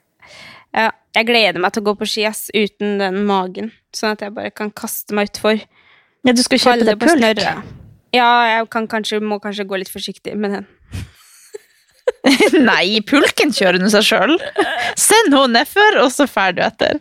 [0.73, 4.25] Ja, jeg gleder meg til å gå på ski ass, uten den magen, sånn at
[4.25, 5.61] jeg bare kan kaste meg utfor.
[6.25, 7.72] Ja, du skal kjøpe deg pulk.
[8.13, 10.69] Ja, jeg kan kanskje, må kanskje gå litt forsiktig med den.
[12.69, 14.33] Nei, pulken kjører nå seg sjøl.
[14.99, 16.99] Send henne nedfor, og så drar du etter.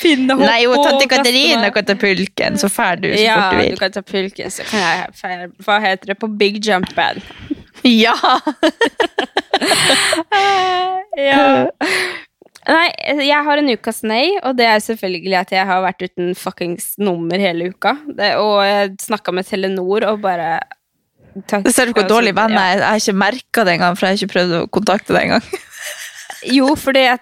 [0.00, 3.52] Finne hopp Nei, jo, tante Katarina kan ta pulken, så drar du så Ja, fort
[3.52, 3.66] du vil.
[3.66, 7.22] Ja, du kan ta pulken, så kan jeg feire Hva heter det på big jumpen?
[7.86, 8.16] Ja!
[11.20, 11.66] Ja.
[12.68, 12.88] Nei,
[13.24, 16.92] jeg har en ukas nei, og det er selvfølgelig at jeg har vært uten fuckings
[17.00, 17.94] nummer hele uka.
[18.18, 20.58] Det, og jeg snakka med Telenor og bare
[21.48, 22.82] takk, Det ser du hvor dårlig venn jeg er.
[22.82, 25.50] Jeg har ikke merka det engang, for jeg har ikke prøvd å kontakte deg engang.
[26.48, 27.18] Jo, for jeg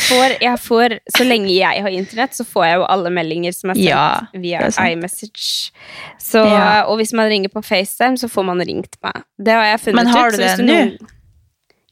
[0.00, 3.72] får, jeg får Så lenge jeg har internett, så får jeg jo alle meldinger som
[3.72, 5.72] er sendt Ja, via er iMessage.
[6.16, 6.86] Så, Ja.
[6.88, 9.26] Og hvis man ringer på FaceTime, så får man ringt meg.
[9.36, 10.38] Det har jeg funnet Men har ut.
[10.38, 11.10] du hvis det nå?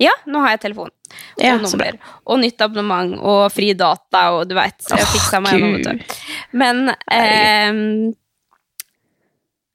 [0.00, 0.88] Ja, nå har jeg telefon.
[1.36, 1.98] Og Ja, nummer.
[2.24, 4.80] Og nytt abonnement og fri data og du veit.
[4.88, 5.90] Jeg fiksa meg du.
[6.56, 7.80] Men eh,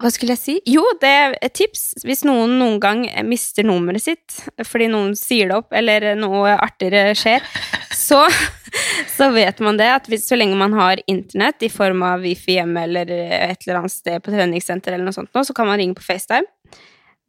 [0.02, 0.56] Hva skulle jeg si?
[0.68, 1.84] Jo, det er et tips.
[2.04, 7.14] Hvis noen noen gang mister nummeret sitt fordi noen sier det opp, eller noe artigere
[7.18, 7.46] skjer,
[7.96, 8.24] så,
[9.18, 12.58] så vet man det at hvis, så lenge man har internett i form av wifi
[12.58, 15.80] hjemme eller et eller annet sted på treningssenter, eller noe sånt, nå, så kan man
[15.80, 16.50] ringe på FaceTime.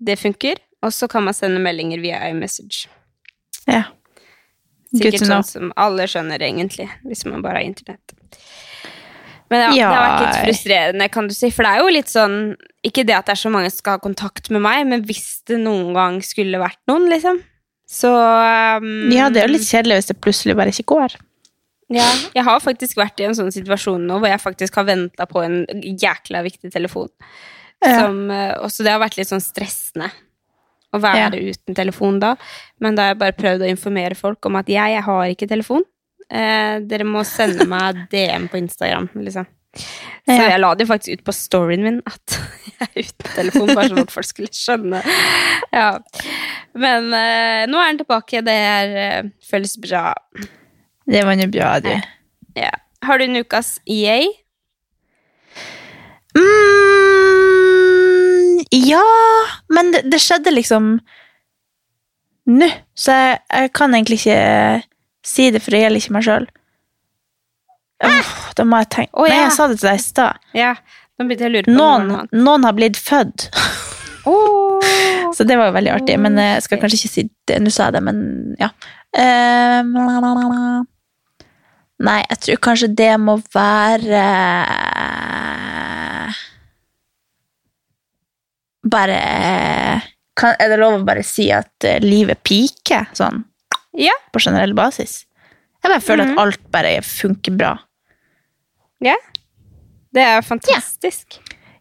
[0.01, 0.65] Det funker.
[0.85, 2.87] Og så kan man sende meldinger via iMessage.
[3.67, 3.85] Ja.
[4.95, 8.15] Sikkert sånn som alle skjønner, egentlig, hvis man bare har internett.
[9.51, 9.89] Men ja, Ja.
[9.91, 11.51] det har vært litt frustrerende, kan du si.
[11.55, 12.57] For det er jo litt sånn
[12.87, 15.43] Ikke det at det er så mange som skal ha kontakt med meg, men hvis
[15.47, 17.41] det noen gang skulle vært noen, liksom,
[17.87, 18.11] så
[18.79, 21.17] um, ja, det er jo litt kjedelig hvis det plutselig bare ikke går.
[21.91, 25.27] Ja, jeg har faktisk vært i en sånn situasjon nå hvor jeg faktisk har venta
[25.27, 27.11] på en jækla viktig telefon.
[27.83, 28.07] Ja.
[28.07, 30.13] Som, eh, også det har vært litt sånn stressende
[30.95, 32.35] å være uten telefon da.
[32.81, 35.49] Men da har jeg bare prøvd å informere folk om at jeg, jeg har ikke
[35.51, 35.83] telefon.
[36.31, 39.47] Eh, dere må sende meg DM på Instagram, liksom.
[39.77, 40.47] Så Ja.
[40.55, 42.37] jeg la det jo faktisk ut på storyen min at
[42.79, 45.03] jeg er uten telefon, bare sånn at folk skulle skjønne.
[45.75, 45.91] Ja.
[46.75, 48.41] Men eh, nå er den tilbake.
[48.47, 50.15] Det er, eh, føles bra.
[51.07, 51.93] Det var nå bra, du.
[52.57, 52.73] Ja.
[53.05, 54.27] Har du en ukas yay?
[56.37, 57.06] Mm,
[58.75, 59.05] ja,
[59.73, 60.97] men det, det skjedde liksom
[62.47, 64.39] nå, så jeg, jeg kan egentlig ikke
[65.27, 66.47] si det, for det gjelder ikke meg sjøl.
[68.57, 69.47] Da må jeg tenke Å, Nei, ja.
[69.47, 70.49] jeg sa det til deg i stad.
[70.57, 70.75] Ja,
[71.73, 73.49] Noen, noen har blitt født.
[74.29, 74.83] Oh.
[75.37, 76.19] Så det var jo veldig artig.
[76.21, 77.57] Men jeg skal kanskje ikke si det.
[77.65, 78.19] Nå sa jeg det, men
[78.61, 78.69] ja.
[79.17, 79.81] Eh,
[81.97, 84.25] Nei, jeg tror kanskje det må være
[88.87, 90.03] Bare
[90.37, 93.45] kan, Er det lov å bare si at eh, livet piker, sånn
[93.97, 94.13] Ja.
[94.33, 95.25] på generell basis?
[95.83, 96.33] Jeg bare føler Mhm.
[96.33, 97.79] at alt bare funker bra.
[99.01, 99.17] ja.
[100.13, 101.39] Det er fantastisk.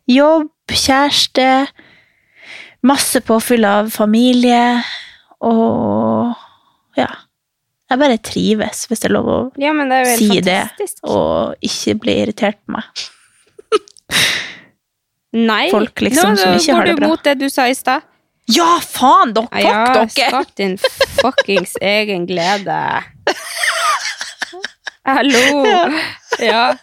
[0.08, 1.68] Jobb, kjæreste,
[2.84, 4.84] masse påfyll av familie,
[5.41, 6.36] og
[6.97, 7.08] ja.
[7.89, 11.01] Jeg bare trives, hvis det er lov å Ja, men det er si fantastisk.
[11.01, 12.84] det, og ikke bli irritert på meg.
[15.36, 17.76] Nei, folk liksom nå, som ikke har det går du mot det du sa i
[17.76, 18.06] stad.
[18.56, 19.50] Ja, faen, dere!
[19.50, 20.10] Fuck Ja, dere!
[20.14, 20.76] skap din
[21.18, 22.80] fuckings egen glede.
[25.06, 25.66] Hallo!
[26.40, 26.74] Ja.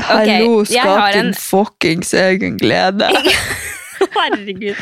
[0.00, 3.08] Hallo, jeg har skap din en- fuckings egen glede.
[4.16, 4.78] Herregud.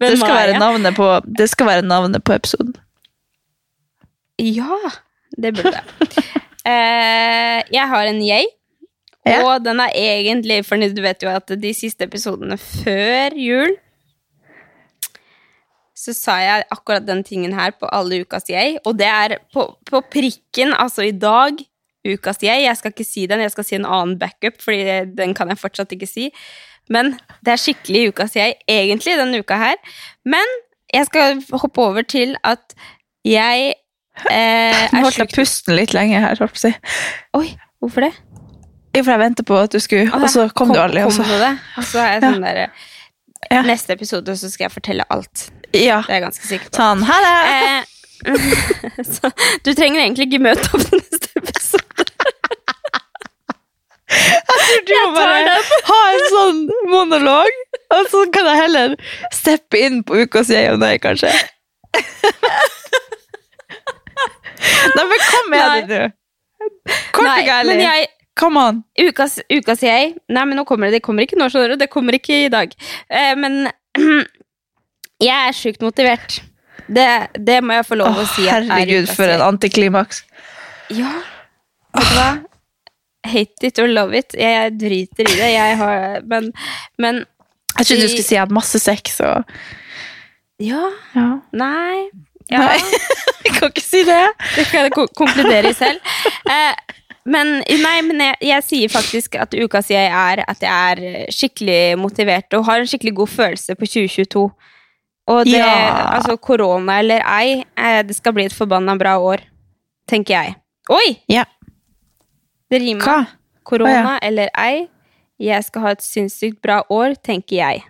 [0.00, 1.06] Det skal, være navnet på,
[1.38, 2.74] det skal være navnet på episoden.
[4.40, 4.76] Ja,
[5.40, 6.10] det burde det.
[6.60, 8.44] Uh, jeg har en yay,
[9.26, 9.42] Ja.
[9.44, 13.74] og den er egentlig For du vet jo at de siste episodene før jul
[16.00, 19.66] så sa jeg akkurat den tingen her på alle ukas jeg, og det er på,
[19.84, 21.60] på prikken, altså i dag,
[22.08, 22.62] ukas jeg.
[22.64, 25.60] Jeg skal ikke si den, jeg skal si en annen backup, fordi den kan jeg
[25.60, 26.30] fortsatt ikke si.
[26.88, 27.12] Men
[27.44, 29.76] det er skikkelig ukas jeg, egentlig, denne uka her.
[30.24, 30.56] Men
[30.94, 32.74] jeg skal hoppe over til at
[33.28, 33.74] jeg
[34.32, 36.74] eh, Nå er holdt jeg pusten litt lenge her, holdt på å si.
[37.36, 37.46] Oi,
[37.82, 38.14] hvorfor det?
[38.90, 41.04] For jeg venter på at du skulle, og så kom, du aldri.
[41.06, 41.22] Og så.
[41.22, 41.52] Kom du det?
[41.78, 42.62] Og så er jeg sånn der
[43.50, 43.62] Ja.
[43.64, 45.46] Neste episode så skal jeg fortelle alt.
[45.72, 46.76] Ja, Det er jeg ganske sikker på.
[46.76, 47.36] sånn, ha det!
[47.54, 47.82] Eh,
[49.16, 49.30] så
[49.64, 51.86] du trenger egentlig ikke møte opp til neste episode.
[54.86, 55.54] Du må bare
[55.86, 56.60] ha en sånn
[56.90, 57.60] monolog,
[57.94, 58.94] og så kan jeg heller
[59.32, 61.30] steppe inn på ukas jeg og nei, kanskje.
[64.94, 66.00] Nei, men kom med det, du.
[67.16, 67.78] Kort og gærlig.
[68.40, 68.78] Come on.
[68.96, 70.98] ukas, ukas jeg Nei, men nå kommer det.
[70.98, 71.80] Det kommer ikke nå, skjønner du.
[71.82, 72.72] Det kommer ikke i dag.
[73.12, 73.66] Eh, men
[75.28, 76.38] jeg er sjukt motivert.
[76.90, 77.06] Det,
[77.38, 78.46] det må jeg få lov Å, si.
[78.48, 80.22] Åh, er herregud, for en antiklimaks.
[80.90, 81.10] Ja,
[81.94, 82.30] vet du hva?
[83.30, 84.32] Hate it or love it.
[84.34, 85.50] Jeg driter i det.
[85.52, 86.48] Jeg har Men,
[86.98, 87.20] men
[87.76, 89.44] Jeg trodde du skulle si jeg hadde masse sex og
[90.64, 90.86] Ja.
[91.14, 91.26] ja.
[91.52, 92.08] Nei.
[92.50, 92.64] Ja.
[92.64, 92.78] Nei.
[93.44, 94.22] Jeg kan ikke si det.
[94.56, 96.00] Det kan jeg ko- konkludere i selv.
[96.48, 100.92] Eh, men nei, men jeg, jeg sier faktisk at uka siden jeg er at jeg
[100.92, 104.44] er skikkelig motivert og har en skikkelig god følelse på 2022.
[105.30, 106.16] Og det, Ja.
[106.16, 109.44] altså korona eller ei, eh, det skal bli et forbanna bra år,
[110.08, 110.54] tenker jeg.
[110.90, 111.18] Oi!
[111.30, 111.44] Ja.
[112.70, 113.04] Det rimer.
[113.04, 113.26] Hva?
[113.64, 114.88] Korona eller ei,
[115.38, 117.84] jeg skal ha et sinnssykt bra år, tenker jeg.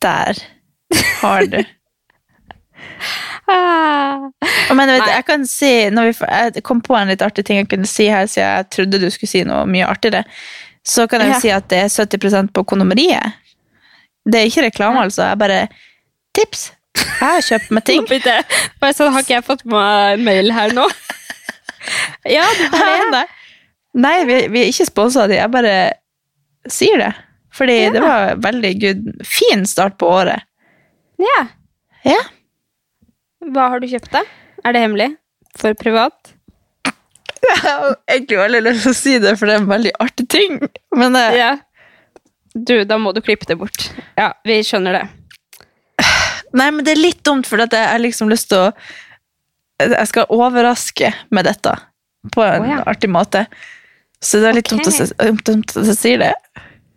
[0.00, 0.40] Der
[1.20, 1.60] har du.
[4.76, 7.88] Men vet, jeg kan si vi, Jeg kom på en litt artig ting jeg kunne
[7.88, 10.24] si her, siden jeg trodde du skulle si noe mye artigere.
[10.84, 11.40] Så kan jeg Ja.
[11.40, 13.36] si at det er 70% på kondomeriet.
[14.24, 15.22] Det er ikke reklame, altså.
[15.28, 15.68] Jeg bare
[16.34, 16.72] Tips!
[16.96, 18.06] Jeg har kjøpt meg ting.
[18.80, 20.86] Bare sånn, har ikke jeg fått meg en mail her nå?
[22.36, 23.10] ja, du har det.
[23.12, 23.24] Nei,
[24.04, 25.38] Nei vi, vi er ikke sponsa av de.
[25.38, 25.74] Jeg bare
[26.70, 27.10] sier det.
[27.54, 29.04] Fordi det var veldig good.
[29.26, 30.42] Fin start på året.
[31.22, 31.44] Ja.
[32.08, 32.22] Ja.
[33.52, 34.24] Hva har du kjøpt, da?
[34.64, 35.10] Er det hemmelig?
[35.60, 36.32] For privat?
[37.44, 40.26] Jeg har egentlig veldig lyst til å si det, for det er en veldig artig
[40.32, 40.58] ting.
[40.96, 41.52] Men eh, Ja.
[42.54, 43.88] Du, da må du klippe det bort.
[44.14, 45.02] Ja, vi skjønner det.
[46.54, 48.68] Nei, men det er litt dumt, for jeg har liksom lyst til å
[49.82, 51.72] Jeg skal overraske med dette
[52.30, 52.76] på en oh, ja.
[52.86, 53.42] artig måte.
[54.22, 56.30] Så det er litt dumt, dumt at jeg sier det.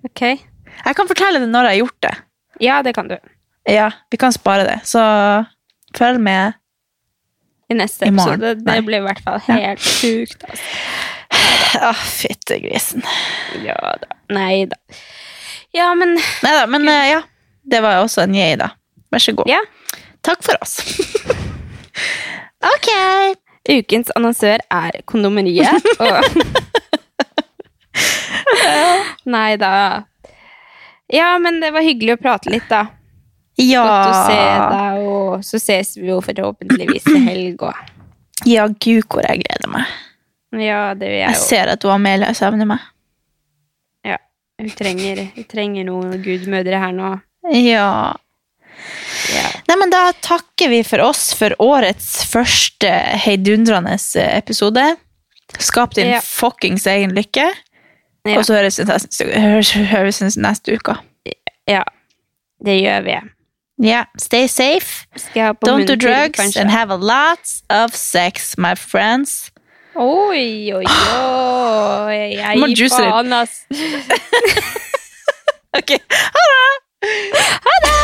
[0.06, 0.22] Ok.
[0.30, 2.14] Jeg kan fortelle det når jeg har gjort det.
[2.64, 3.18] Ja, det kan du.
[3.68, 4.78] Ja, vi kan spare det.
[4.88, 5.02] Så
[5.98, 6.58] følg med.
[7.68, 8.54] I neste I episode.
[8.62, 8.80] Det Nei.
[8.86, 10.44] blir i hvert fall helt sjukt.
[10.48, 10.64] Altså.
[11.84, 13.04] Ah, Fittegrisen.
[13.66, 14.08] Ja da.
[14.34, 14.78] Nei da.
[15.76, 17.22] Ja, men Nei da, men eh, ja.
[17.68, 18.70] Det var også en yay, da.
[19.12, 19.50] Vær så god.
[19.52, 19.60] Ja.
[20.24, 20.78] Takk for oss.
[22.74, 22.90] ok.
[23.68, 25.84] Ukens annonsør er Kondomeriet.
[26.00, 26.24] Og
[29.36, 29.74] Nei da.
[31.12, 32.86] Ja, men det var hyggelig å prate litt, da.
[33.58, 33.84] Ja.
[33.84, 34.42] Godt å se
[34.74, 37.64] deg, og så ses vi jo forhåpentligvis til helg.
[38.46, 39.86] Ja, gud, hvor jeg gleder meg.
[40.62, 41.46] Ja, det vil Jeg jeg jo.
[41.48, 42.80] ser at du Amelia savner meg.
[44.06, 44.18] Ja.
[44.62, 47.10] Hun trenger, hun trenger noen gudmødre her nå.
[47.52, 47.90] Ja.
[49.34, 49.48] Ja.
[49.68, 52.92] Nei, men da takker vi for oss for årets første
[53.26, 53.98] heidundrende
[54.38, 54.84] episode.
[55.60, 56.20] Skap din Ja.
[56.22, 57.48] fuckings egen lykke.
[58.28, 58.38] Ja.
[58.38, 60.98] Og så høres vi neste, høres, høres vi neste uke.
[61.68, 61.84] ja.
[62.64, 63.18] Det gjør vi.
[63.80, 65.06] Ja, stay safe.
[65.36, 66.60] Ha Don't do drugs kanskje?
[66.62, 69.52] and have a lot of sex, my friends.
[69.96, 72.38] Oi, oi, oi.
[72.38, 73.66] Jeg gir faen, ass.
[75.78, 76.46] Ok, ha
[77.84, 77.98] det!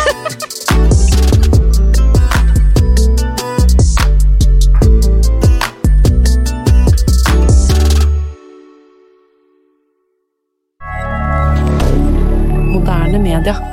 [12.73, 13.72] Moderne media.